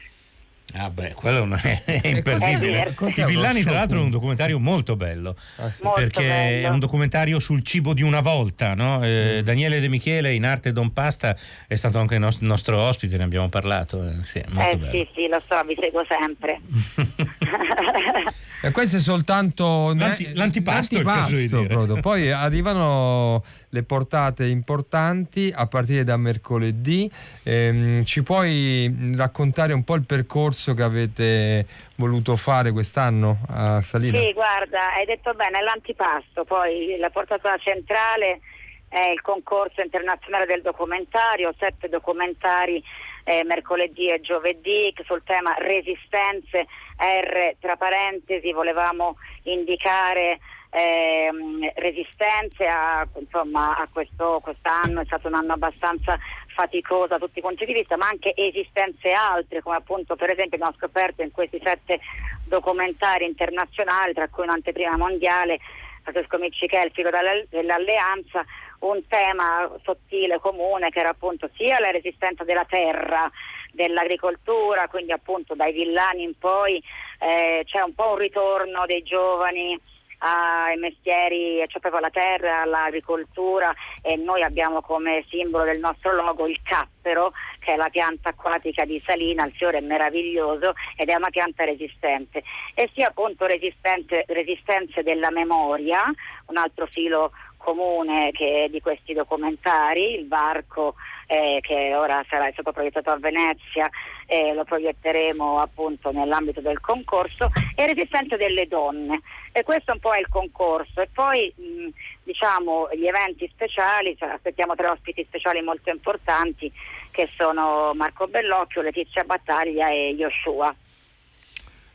Ah 0.74 0.90
beh, 0.90 1.14
quello 1.14 1.46
non 1.46 1.60
è, 1.62 1.82
è 1.86 2.08
imperdibile. 2.08 2.96
I 3.16 3.26
Villani 3.26 3.64
tra 3.64 3.74
l'altro 3.74 3.98
è 3.98 4.02
un 4.02 4.12
documentario 4.12 4.60
molto 4.60 4.96
bello, 4.96 5.36
ah, 5.58 5.72
sì. 5.72 5.84
perché 5.96 6.22
bello. 6.22 6.68
è 6.68 6.70
un 6.70 6.80
documentario 6.80 7.40
sul 7.40 7.64
cibo 7.64 7.94
di 7.94 8.04
una 8.04 8.22
volta. 8.22 8.76
No? 8.76 9.04
Eh, 9.04 9.40
mm. 9.40 9.44
Daniele 9.44 9.80
De 9.80 9.88
Michele 9.88 10.34
in 10.34 10.46
arte 10.46 10.72
Don 10.72 10.94
Pasta 10.94 11.36
è 11.68 11.76
stato 11.76 11.98
anche 12.00 12.16
il 12.16 12.20
nostro, 12.20 12.46
nostro 12.46 12.80
ospite, 12.82 13.18
ne 13.18 13.24
abbiamo 13.24 13.50
parlato. 13.50 14.08
Eh, 14.08 14.24
sì, 14.24 14.40
eh 14.40 14.80
sì, 14.92 15.08
sì, 15.16 15.28
lo 15.28 15.42
so, 15.48 15.62
vi 15.66 15.78
seguo 15.80 16.06
sempre. 16.08 16.62
e 18.62 18.72
questo 18.72 18.98
è 18.98 19.00
soltanto 19.00 19.94
L'anti, 19.96 20.34
l'antipasto, 20.34 21.02
l'antipasto 21.02 22.00
poi 22.02 22.32
arrivano 22.32 23.44
le 23.70 23.84
portate 23.84 24.46
importanti 24.46 25.52
a 25.56 25.68
partire 25.68 26.04
da 26.04 26.18
mercoledì. 26.18 27.10
Ehm, 27.44 28.04
ci 28.06 28.24
puoi 28.24 29.14
raccontare 29.16 29.74
un 29.74 29.84
po' 29.84 29.96
il 29.96 30.06
percorso 30.06 30.74
che 30.74 30.84
avete 30.84 31.66
voluto 31.96 32.36
fare 32.36 32.72
quest'anno 32.72 33.40
a 33.50 33.82
Salina? 33.82 34.18
Sì, 34.18 34.34
guarda, 34.34 34.94
hai 34.94 35.06
detto 35.06 35.34
bene, 35.34 35.62
l'antipasto, 35.62 36.46
poi 36.46 36.98
la 36.98 37.10
portata 37.10 37.58
centrale 37.58 38.40
è 38.88 39.10
il 39.10 39.22
concorso 39.22 39.82
internazionale 39.82 40.48
del 40.48 40.62
documentario, 40.62 41.54
sette 41.58 41.90
documentari 41.90 42.84
eh, 43.24 43.44
mercoledì 43.44 44.08
e 44.08 44.22
giovedì 44.22 44.92
sul 45.06 45.22
tema 45.24 45.54
resistenze, 45.60 46.66
R 46.98 47.56
tra 47.60 47.76
parentesi 47.76 48.52
volevamo 48.52 49.18
indicare 49.44 50.40
ehm, 50.70 51.72
resistenze 51.76 52.66
a, 52.66 53.08
insomma, 53.20 53.76
a 53.78 53.88
questo 53.92 54.40
quest'anno, 54.42 55.02
è 55.02 55.06
stato 55.06 55.28
un 55.28 55.36
anno 55.36 55.54
abbastanza 55.54 56.18
faticoso 56.48 57.08
da 57.08 57.18
tutti 57.18 57.40
i 57.40 57.42
punti 57.42 57.66
di 57.66 57.74
vista, 57.74 57.98
ma 57.98 58.08
anche 58.08 58.34
esistenze 58.36 59.12
altre, 59.12 59.62
come 59.62 59.78
appunto 59.78 60.16
per 60.16 60.32
esempio 60.32 60.56
abbiamo 60.58 60.76
scoperto 60.78 61.22
in 61.22 61.32
questi 61.32 61.60
sette 61.64 62.00
documentari 62.44 63.26
internazionali, 63.26 64.14
tra 64.14 64.28
cui 64.28 64.44
un'anteprima 64.44 64.98
mondiale, 64.98 65.60
Francesco 66.02 66.38
Micci 66.38 66.68
che 66.68 66.80
è 66.80 66.86
il 66.86 66.92
figlio 66.92 67.12
dell'alleanza, 67.50 68.44
un 68.80 69.06
tema 69.08 69.70
sottile, 69.84 70.40
comune, 70.40 70.90
che 70.90 71.00
era 71.00 71.10
appunto 71.10 71.50
sia 71.56 71.80
la 71.80 71.92
resistenza 71.92 72.44
della 72.44 72.66
terra, 72.66 73.30
dell'agricoltura, 73.72 74.88
quindi 74.88 75.12
appunto 75.12 75.54
dai 75.54 75.74
villani 75.74 76.24
in 76.24 76.38
poi 76.38 76.82
eh, 77.20 77.64
c'è 77.66 77.82
un 77.82 77.94
po' 77.94 78.12
un 78.12 78.18
ritorno 78.18 78.86
dei 78.86 79.04
giovani 79.04 79.80
ai 80.20 80.78
mestieri, 80.78 81.64
cioè 81.68 81.80
proprio 81.80 81.98
alla 81.98 82.10
terra, 82.10 82.62
all'agricoltura 82.62 83.74
e 84.02 84.16
noi 84.16 84.42
abbiamo 84.42 84.82
come 84.82 85.24
simbolo 85.30 85.64
del 85.64 85.80
nostro 85.80 86.14
logo 86.14 86.48
il 86.48 86.60
cappero 86.64 87.32
che 87.60 87.74
è 87.74 87.76
la 87.76 87.90
pianta 87.90 88.30
acquatica 88.30 88.86
di 88.86 89.02
Salina, 89.06 89.46
il 89.46 89.54
fiore 89.54 89.78
è 89.78 89.82
meraviglioso 89.82 90.74
ed 90.96 91.10
è 91.10 91.16
una 91.16 91.30
pianta 91.30 91.64
resistente. 91.64 92.44
E 92.74 92.90
sia 92.94 93.08
appunto 93.08 93.46
resistenze 93.46 95.04
della 95.04 95.30
memoria, 95.30 96.02
un 96.48 96.58
altro 96.58 96.86
filo 96.88 97.32
comune 97.58 98.32
di 98.32 98.82
questi 98.82 99.14
documentari, 99.14 100.16
il 100.16 100.28
varco 100.28 100.96
eh, 101.28 101.60
che 101.62 101.94
ora 101.96 102.26
sarà 102.28 102.50
stato 102.52 102.72
proiettato 102.72 103.12
a 103.12 103.18
Venezia 103.18 103.90
e 104.30 104.54
lo 104.54 104.64
proietteremo 104.64 105.60
appunto 105.60 106.12
nell'ambito 106.12 106.62
del 106.62 106.80
concorso, 106.80 107.50
e 107.76 107.88
Resistenza 107.88 108.38
delle 108.38 108.68
donne. 108.68 109.22
E 109.52 109.64
questo 109.64 109.92
un 109.92 110.00
po' 110.00 110.14
è 110.14 110.20
il 110.20 110.28
concorso. 110.30 111.02
E 111.02 111.10
poi 111.12 111.52
mh, 111.56 111.88
diciamo 112.24 112.90
gli 112.94 113.08
eventi 113.08 113.50
speciali, 113.52 114.16
cioè, 114.16 114.30
aspettiamo 114.30 114.76
tre 114.76 114.88
ospiti 114.88 115.26
speciali 115.28 115.62
molto 115.62 115.90
importanti 115.90 116.72
che 117.10 117.28
sono 117.36 117.92
Marco 117.96 118.28
Bellocchio, 118.28 118.84
Letizia 118.84 119.24
Battaglia 119.24 119.90
e 119.90 120.14
Yoshua. 120.16 120.76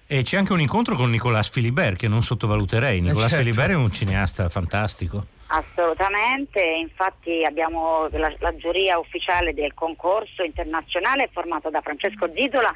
E 0.07 0.23
c'è 0.23 0.37
anche 0.37 0.53
un 0.53 0.61
incontro 0.61 0.97
con 0.97 1.11
Nicolas 1.11 1.49
Philibert 1.49 1.97
che 1.97 2.09
non 2.09 2.23
sottovaluterei. 2.23 3.01
Nicolas 3.01 3.33
eh 3.33 3.37
certo. 3.37 3.45
Philibert 3.45 3.71
è 3.71 3.77
un 3.77 3.93
cineasta 3.93 4.49
fantastico. 4.49 5.27
Assolutamente, 5.55 6.61
infatti 6.61 7.45
abbiamo 7.45 8.09
la, 8.11 8.35
la, 8.41 8.57
giuria 8.57 8.99
ufficiale 8.99 9.55
del 9.55 9.73
concorso 9.73 10.43
internazionale 10.43 11.29
formato 11.33 11.71
da 11.71 11.81
Francesco 11.81 12.29
Zidola 12.35 12.73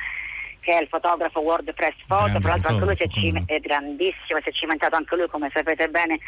che 0.60 0.76
è 0.76 0.80
il 0.82 0.86
fotografo 0.86 1.40
World 1.40 1.74
Press 1.74 1.96
Photo, 2.06 2.38
tra 2.38 2.50
l'altro 2.50 2.72
anche 2.72 2.84
lui 2.84 2.94
si 2.94 3.02
è, 3.02 3.08
cim- 3.08 3.44
è 3.46 3.58
grandissimo, 3.58 4.40
si 4.42 4.48
è 4.48 4.52
cimentato 4.52 4.94
anche 4.94 5.16
lui 5.16 5.26
come 5.26 5.50
sapete 5.52 5.88
bene 5.88 6.20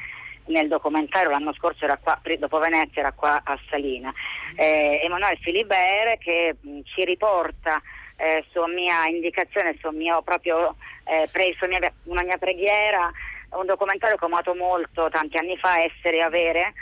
nel 0.47 0.67
documentario, 0.67 1.31
l'anno 1.31 1.53
scorso 1.53 1.85
era 1.85 1.97
qua, 1.99 2.19
dopo 2.39 2.59
Venezia 2.59 3.03
era 3.03 3.13
qua 3.13 3.43
a 3.45 3.59
Salina. 3.69 4.13
Eh, 4.57 5.03
Emanuele 5.05 5.39
Filibert 5.41 6.19
che 6.19 6.57
mh, 6.61 6.81
ci 6.85 7.05
riporta 7.05 7.81
eh, 8.17 8.45
su 8.51 8.61
mia 8.65 9.07
indicazione, 9.07 9.77
su 9.81 9.89
mio 9.91 10.23
proprio 10.23 10.75
eh, 11.05 11.29
pre- 11.31 11.55
su 11.59 11.67
mia, 11.69 11.81
una 12.05 12.23
mia 12.23 12.39
preghiera 12.39 13.11
un 13.53 13.67
documentario 13.67 14.17
che 14.17 14.25
ho 14.25 14.29
amato 14.29 14.55
molto 14.55 15.09
tanti 15.11 15.37
anni 15.37 15.57
fa, 15.57 15.83
Essere 15.83 16.19
e 16.19 16.23
Avere, 16.23 16.73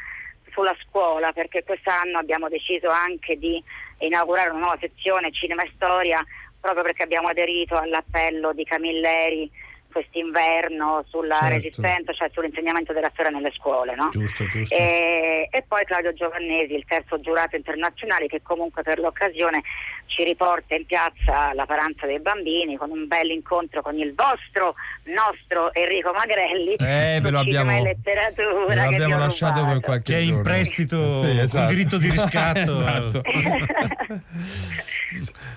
sulla 0.53 0.77
scuola, 0.87 1.33
perché 1.33 1.63
quest'anno 1.65 2.19
abbiamo 2.19 2.49
deciso 2.49 2.89
anche 2.89 3.37
di 3.37 3.63
inaugurare 3.99 4.51
una 4.51 4.61
nuova 4.61 4.79
sezione 4.81 5.31
Cinema 5.33 5.63
e 5.63 5.71
Storia, 5.75 6.25
proprio 6.61 6.83
perché 6.83 7.05
abbiamo 7.05 7.29
aderito 7.29 7.77
all'appello 7.77 8.53
di 8.53 8.65
Camilleri 8.65 9.51
quest'inverno 9.91 11.05
sulla 11.09 11.39
certo. 11.39 11.55
resistenza, 11.55 12.13
cioè 12.13 12.31
sull'insegnamento 12.33 12.93
della 12.93 13.11
storia 13.13 13.31
nelle 13.31 13.53
scuole. 13.57 13.95
No? 13.95 14.09
Giusto, 14.11 14.47
giusto. 14.47 14.75
E, 14.75 15.49
e, 15.51 15.65
poi 15.67 15.85
Claudio 15.85 16.13
Giovannesi, 16.13 16.75
il 16.75 16.85
terzo 16.87 17.21
giurato 17.21 17.57
internazionale 17.57 18.27
che 18.27 18.43
comunque 18.43 18.83
per 18.83 18.99
l'occasione 18.99 19.63
ci 20.07 20.25
riporta 20.25 20.75
in 20.75 20.87
piazza 20.87 21.53
la 21.55 21.67
paranza 21.67 22.07
dei 22.07 22.21
bambini 22.21 22.77
con 22.77 22.91
un 22.91 23.07
bel 23.07 23.31
incontro 23.31 23.83
con 23.83 23.97
il 23.97 24.15
vostro, 24.15 24.75
nostro 25.05 25.73
Enrico 25.75 26.13
Magrelli, 26.13 26.75
eh, 26.75 27.19
ve 27.21 27.31
lo 27.31 27.41
abbiamo, 27.41 27.77
e 27.77 27.83
letteratura 27.83 28.75
lo 28.75 28.95
abbiamo 28.95 29.19
lasciato 29.19 29.65
per 29.67 29.81
qualche 29.81 30.13
che 30.13 30.19
è 30.19 30.23
in 30.23 30.41
prestito 30.43 31.23
sì, 31.23 31.39
esatto. 31.39 31.67
con 31.67 31.75
diritto 31.75 31.99
di 31.99 32.11
riscatto. 32.11 32.59
esatto. 32.73 33.23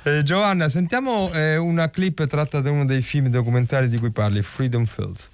eh, 0.04 0.24
Giovanna, 0.24 0.70
sentiamo 0.70 1.32
eh, 1.34 1.58
una 1.58 1.90
clip 1.90 2.26
tratta 2.28 2.60
da 2.60 2.72
uno 2.72 2.86
dei 2.86 3.02
film 3.02 3.28
documentari 3.28 3.90
di 3.90 3.98
cui 3.98 4.12
parli, 4.22 4.44
Freedom 4.44 4.86
Fields. 4.86 5.32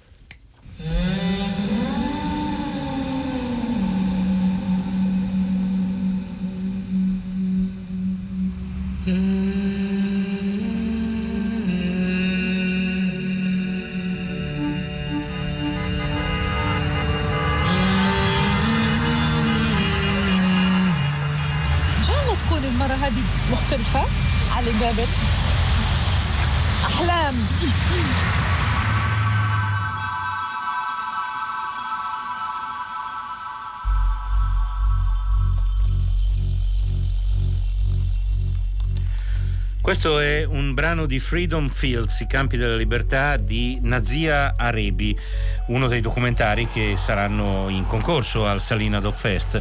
Questo 40.00 40.20
è 40.20 40.44
un 40.44 40.74
brano 40.74 41.06
di 41.06 41.18
Freedom 41.18 41.68
Fields, 41.68 42.20
i 42.20 42.28
campi 42.28 42.56
della 42.56 42.76
libertà 42.76 43.36
di 43.36 43.80
Nazia 43.82 44.54
Arebi, 44.56 45.18
uno 45.66 45.88
dei 45.88 46.00
documentari 46.00 46.68
che 46.68 46.94
saranno 46.96 47.68
in 47.68 47.84
concorso 47.84 48.46
al 48.46 48.60
Salina 48.60 49.00
Dog 49.00 49.16
Fest 49.16 49.60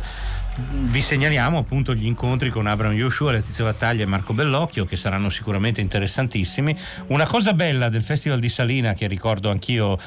vi 0.69 1.01
segnaliamo 1.01 1.57
appunto 1.57 1.95
gli 1.95 2.05
incontri 2.05 2.51
con 2.51 2.67
Abraham 2.67 2.93
Yoshua, 2.93 3.31
Letizia 3.31 3.63
Battaglia 3.63 4.03
e 4.03 4.05
Marco 4.05 4.33
Bellocchio 4.33 4.85
che 4.85 4.95
saranno 4.95 5.29
sicuramente 5.31 5.81
interessantissimi. 5.81 6.77
Una 7.07 7.25
cosa 7.25 7.53
bella 7.53 7.89
del 7.89 8.03
Festival 8.03 8.39
di 8.39 8.49
Salina 8.49 8.93
che 8.93 9.07
ricordo 9.07 9.49
anch'io 9.49 9.97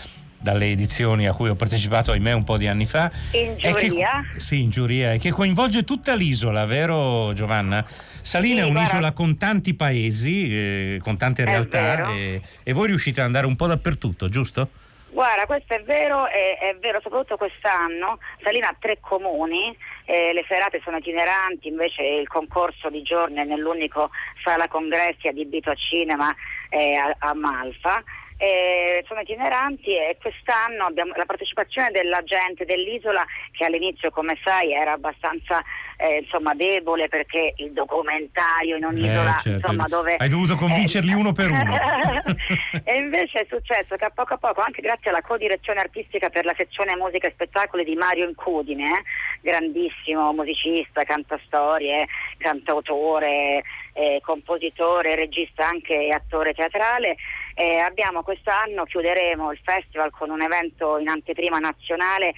dalle 0.41 0.70
edizioni 0.70 1.26
a 1.26 1.34
cui 1.34 1.49
ho 1.49 1.55
partecipato 1.55 2.12
ahimè 2.12 2.32
un 2.32 2.45
po' 2.45 2.57
di 2.57 2.66
anni 2.66 2.86
fa 2.86 3.11
in 3.32 3.57
giuria 3.57 4.24
che, 4.32 4.41
sì 4.41 4.62
in 4.62 4.70
giuria 4.70 5.12
e 5.12 5.18
che 5.18 5.30
coinvolge 5.30 5.84
tutta 5.84 6.14
l'isola 6.14 6.64
vero 6.64 7.32
Giovanna? 7.34 7.84
Salina 8.22 8.62
sì, 8.62 8.66
è 8.66 8.70
un'isola 8.70 8.99
guarda, 8.99 9.12
con 9.12 9.36
tanti 9.36 9.74
paesi 9.74 10.55
eh, 10.55 11.01
con 11.03 11.16
tante 11.16 11.45
realtà 11.45 12.11
e, 12.11 12.41
e 12.62 12.72
voi 12.72 12.88
riuscite 12.88 13.20
ad 13.20 13.26
andare 13.26 13.47
un 13.47 13.57
po' 13.57 13.66
dappertutto 13.66 14.28
giusto? 14.28 14.68
Guarda, 15.12 15.45
questo 15.45 15.74
è 15.74 15.82
vero, 15.82 16.28
è, 16.28 16.59
è 16.59 16.76
vero 16.80 17.01
soprattutto 17.03 17.36
quest'anno. 17.36 18.18
Salina 18.43 18.68
ha 18.68 18.76
tre 18.78 18.99
comuni, 19.01 19.76
eh, 20.05 20.32
le 20.32 20.45
serate 20.47 20.80
sono 20.84 20.99
itineranti, 20.99 21.66
invece 21.66 22.03
il 22.03 22.28
concorso 22.28 22.88
di 22.91 23.03
giorno 23.03 23.41
è 23.41 23.45
nell'unico 23.45 24.11
sala 24.45 24.68
congressi 24.68 25.26
adibito 25.26 25.70
a 25.70 25.74
cinema 25.74 26.32
eh, 26.68 26.95
a, 26.95 27.14
a 27.18 27.34
Malfa 27.34 28.03
eh, 28.41 29.05
sono 29.07 29.20
itineranti 29.20 29.95
e 29.95 30.16
quest'anno 30.18 30.86
abbiamo 30.86 31.12
la 31.14 31.26
partecipazione 31.26 31.91
della 31.91 32.22
gente 32.22 32.64
dell'isola 32.64 33.22
che 33.53 33.66
all'inizio 33.66 34.11
come 34.11 34.38
sai 34.43 34.72
era 34.72 34.93
abbastanza 34.93 35.62
eh, 35.99 36.20
insomma, 36.22 36.55
debole 36.55 37.09
perché 37.09 37.53
il 37.57 37.72
documentario 37.72 38.76
in 38.76 38.84
un'isola 38.84 39.36
eh, 39.36 39.41
certo. 39.41 39.51
insomma, 39.51 39.84
dove 39.88 40.16
hai 40.16 40.30
dovuto 40.30 40.57
convincerli 40.57 41.12
uno 41.12 41.32
per 41.32 41.51
uno 41.51 41.76
e 42.82 42.97
invece 42.97 43.41
è 43.41 43.47
successo 43.47 43.97
che 43.97 44.05
a 44.07 44.11
poco 44.11 44.32
a 44.32 44.38
poco 44.38 44.62
anche 44.62 44.80
grazie 44.80 45.11
alla 45.11 45.20
co-direzione 45.20 45.80
artistica 45.80 46.30
per 46.30 46.47
la 46.47 46.55
sezione 46.57 46.97
musica 46.97 47.28
e 47.28 47.32
spettacoli 47.32 47.84
di 47.84 47.95
Mario 47.95 48.26
Incudine 48.26 48.91
eh, 48.91 49.03
grandissimo 49.43 50.32
musicista, 50.32 51.05
cantastorie 51.05 52.07
cantautore 52.38 53.62
eh, 54.01 54.20
compositore, 54.22 55.14
regista 55.14 55.68
anche 55.68 56.09
attore 56.09 56.55
teatrale. 56.55 57.16
Eh, 57.55 57.76
abbiamo 57.78 58.22
quest'anno, 58.22 58.84
chiuderemo 58.84 59.53
il 59.53 59.61
festival 59.62 60.11
con 60.11 60.30
un 60.30 60.40
evento 60.40 60.96
in 60.96 61.09
anteprima 61.09 61.59
nazionale 61.59 62.34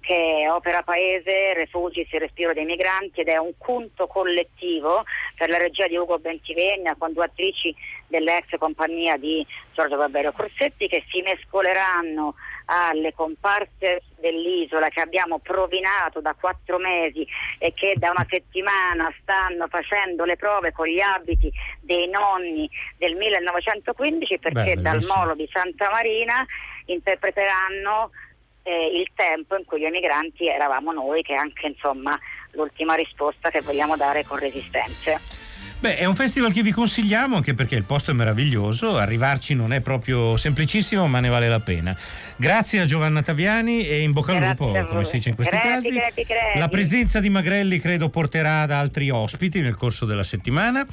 che 0.00 0.42
è 0.44 0.50
Opera 0.50 0.82
Paese, 0.82 1.52
Refugis, 1.54 2.12
il 2.12 2.20
respiro 2.20 2.52
dei 2.52 2.64
migranti 2.64 3.22
ed 3.22 3.28
è 3.28 3.38
un 3.38 3.54
conto 3.58 4.06
collettivo 4.06 5.04
per 5.34 5.48
la 5.48 5.56
regia 5.56 5.88
di 5.88 5.96
Ugo 5.96 6.20
Bentivegna 6.20 6.94
con 6.96 7.12
due 7.12 7.24
attrici 7.24 7.74
dell'ex 8.06 8.56
compagnia 8.56 9.16
di 9.16 9.44
Giorgio 9.72 9.96
Barberio 9.96 10.30
Corsetti 10.30 10.86
che 10.86 11.02
si 11.08 11.22
mescoleranno 11.22 12.36
alle 12.66 13.12
comparse 13.14 14.02
dell'isola 14.18 14.88
che 14.88 15.00
abbiamo 15.00 15.38
provinato 15.38 16.20
da 16.20 16.34
quattro 16.38 16.78
mesi 16.78 17.26
e 17.58 17.72
che 17.72 17.94
da 17.96 18.10
una 18.10 18.26
settimana 18.28 19.12
stanno 19.20 19.68
facendo 19.68 20.24
le 20.24 20.36
prove 20.36 20.72
con 20.72 20.86
gli 20.86 21.00
abiti 21.00 21.50
dei 21.80 22.08
nonni 22.08 22.68
del 22.98 23.14
1915 23.14 24.38
perché 24.38 24.74
Beh, 24.74 24.82
dal 24.82 25.04
molo 25.04 25.34
di 25.34 25.48
Santa 25.52 25.90
Marina 25.90 26.44
interpreteranno 26.86 28.10
eh, 28.62 28.98
il 28.98 29.10
tempo 29.14 29.56
in 29.56 29.64
cui 29.64 29.80
gli 29.80 29.84
emigranti 29.84 30.48
eravamo 30.48 30.92
noi 30.92 31.22
che 31.22 31.34
è 31.34 31.36
anche 31.36 31.68
insomma 31.68 32.18
l'ultima 32.52 32.94
risposta 32.94 33.50
che 33.50 33.60
vogliamo 33.60 33.96
dare 33.96 34.24
con 34.24 34.38
Resistenze. 34.38 35.44
Beh, 35.78 35.98
è 35.98 36.06
un 36.06 36.16
festival 36.16 36.54
che 36.54 36.62
vi 36.62 36.70
consigliamo 36.70 37.36
anche 37.36 37.52
perché 37.52 37.74
il 37.74 37.84
posto 37.84 38.10
è 38.10 38.14
meraviglioso, 38.14 38.96
arrivarci 38.96 39.54
non 39.54 39.74
è 39.74 39.82
proprio 39.82 40.38
semplicissimo, 40.38 41.06
ma 41.06 41.20
ne 41.20 41.28
vale 41.28 41.48
la 41.48 41.60
pena. 41.60 41.94
Grazie 42.38 42.80
a 42.80 42.84
Giovanna 42.84 43.22
Taviani 43.22 43.86
e 43.86 44.00
in 44.00 44.12
bocca 44.12 44.36
al 44.36 44.42
lupo, 44.42 44.70
come 44.88 45.04
si 45.04 45.16
dice 45.16 45.30
in 45.30 45.34
questi 45.34 45.56
crepi, 45.56 45.68
casi. 45.68 45.90
Crepi. 46.24 46.58
La 46.58 46.68
presenza 46.68 47.18
di 47.18 47.30
Magrelli 47.30 47.80
credo 47.80 48.10
porterà 48.10 48.60
ad 48.60 48.70
altri 48.70 49.08
ospiti 49.08 49.60
nel 49.60 49.74
corso 49.74 50.04
della 50.04 50.24
settimana 50.24 50.86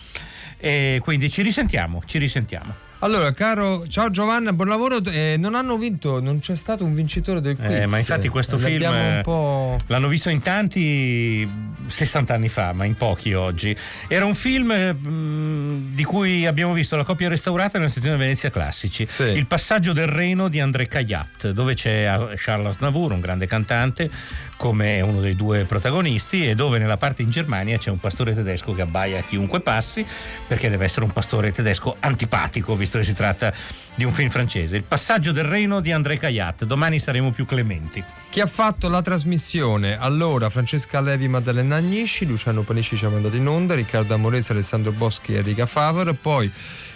e 0.57 0.99
quindi 1.03 1.29
ci 1.29 1.41
risentiamo, 1.41 2.01
ci 2.05 2.17
risentiamo. 2.17 2.91
Allora, 3.03 3.33
caro, 3.33 3.85
ciao 3.85 4.09
Giovanna, 4.11 4.53
buon 4.53 4.69
lavoro. 4.69 5.03
Eh, 5.03 5.35
non 5.37 5.55
hanno 5.55 5.77
vinto, 5.77 6.21
non 6.21 6.39
c'è 6.39 6.55
stato 6.55 6.85
un 6.85 6.95
vincitore 6.95 7.41
del 7.41 7.57
quiz. 7.57 7.81
Eh, 7.81 7.85
ma 7.85 7.97
infatti 7.97 8.29
questo 8.29 8.57
film 8.57 8.81
l'hanno 8.81 10.07
visto 10.07 10.29
in 10.29 10.39
tanti 10.39 11.45
60 11.85 12.33
anni 12.33 12.47
fa, 12.47 12.71
ma 12.71 12.85
in 12.85 12.95
pochi 12.95 13.33
oggi. 13.33 13.75
Era 14.07 14.23
un 14.23 14.35
film 14.35 14.71
mh, 14.71 15.09
mm, 15.09 15.95
di 15.95 16.03
cui 16.05 16.45
abbiamo 16.45 16.71
visto 16.71 16.95
la 16.95 17.03
copia 17.03 17.27
restaurata 17.27 17.77
nella 17.77 17.89
sezione 17.89 18.15
Venezia 18.15 18.49
Classici. 18.49 19.05
Sì. 19.05 19.23
Il 19.23 19.47
passaggio 19.47 19.91
del 19.91 20.07
Reno 20.07 20.47
di 20.47 20.61
André 20.61 20.87
Caillat, 20.87 21.49
dove 21.49 21.73
c'è 21.73 22.09
Charles 22.37 22.67
Aznavour, 22.69 23.11
un 23.11 23.19
grande 23.19 23.47
cantante, 23.47 24.09
come 24.57 25.01
uno 25.01 25.19
dei 25.19 25.35
due 25.35 25.65
protagonisti 25.65 26.47
e 26.47 26.55
dove 26.55 26.77
nella 26.77 26.97
parte 26.97 27.21
in 27.21 27.29
Germania 27.29 27.77
c'è 27.77 27.89
un 27.89 27.99
pastore 27.99 28.33
tedesco 28.33 28.73
che 28.73 28.81
abbaia 28.81 29.21
chiunque 29.21 29.59
passi 29.61 30.05
perché 30.47 30.69
deve 30.69 30.85
essere 30.85 31.05
un 31.05 31.11
pastore 31.11 31.51
tedesco 31.51 31.95
antipatico 31.99 32.75
visto 32.75 32.97
che 32.97 33.03
si 33.03 33.13
tratta 33.13 33.53
di 33.95 34.03
un 34.03 34.13
film 34.13 34.29
francese. 34.29 34.77
Il 34.77 34.83
passaggio 34.83 35.31
del 35.31 35.45
Reno 35.45 35.79
di 35.79 35.91
André 35.91 36.17
Caillat. 36.17 36.65
Domani 36.65 36.99
saremo 36.99 37.31
più 37.31 37.45
clementi. 37.45 38.03
Chi 38.29 38.39
ha 38.39 38.47
fatto 38.47 38.89
la 38.89 39.01
trasmissione? 39.01 39.97
Allora, 39.97 40.49
Francesca 40.49 41.01
Levi, 41.01 41.27
Maddalena 41.27 41.75
Agnisci, 41.75 42.25
Luciano 42.25 42.63
Panisci 42.63 42.97
ci 42.97 43.05
ha 43.05 43.09
mandato 43.09 43.35
in 43.35 43.47
onda, 43.47 43.75
Riccardo 43.75 44.13
Amorese, 44.13 44.53
Alessandro 44.53 44.91
Boschi 44.91 45.33
e 45.33 45.37
Enrica 45.37 45.65
Favre, 45.65 46.13
poi 46.13 46.51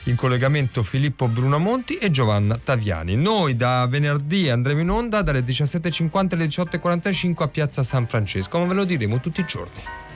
in 0.10 0.16
collegamento 0.16 0.84
Filippo 0.84 1.28
Brunamonti 1.28 1.98
e 1.98 2.10
Giovanna 2.12 2.58
Taviani. 2.58 3.16
Noi 3.16 3.56
da 3.56 3.86
venerdì 3.88 4.50
andremo 4.50 4.82
in 4.82 4.90
onda 4.90 5.22
dalle 5.22 5.42
17.50 5.42 6.34
alle 6.34 6.46
18.45 6.46 7.44
a 7.44 7.48
Piazza 7.48 7.84
San 7.84 8.08
Francesco, 8.08 8.58
ma 8.58 8.66
ve 8.66 8.74
lo 8.74 8.86
diremo 8.86 9.20
tutti 9.20 9.42
i 9.42 9.46
giorni. 9.46 10.07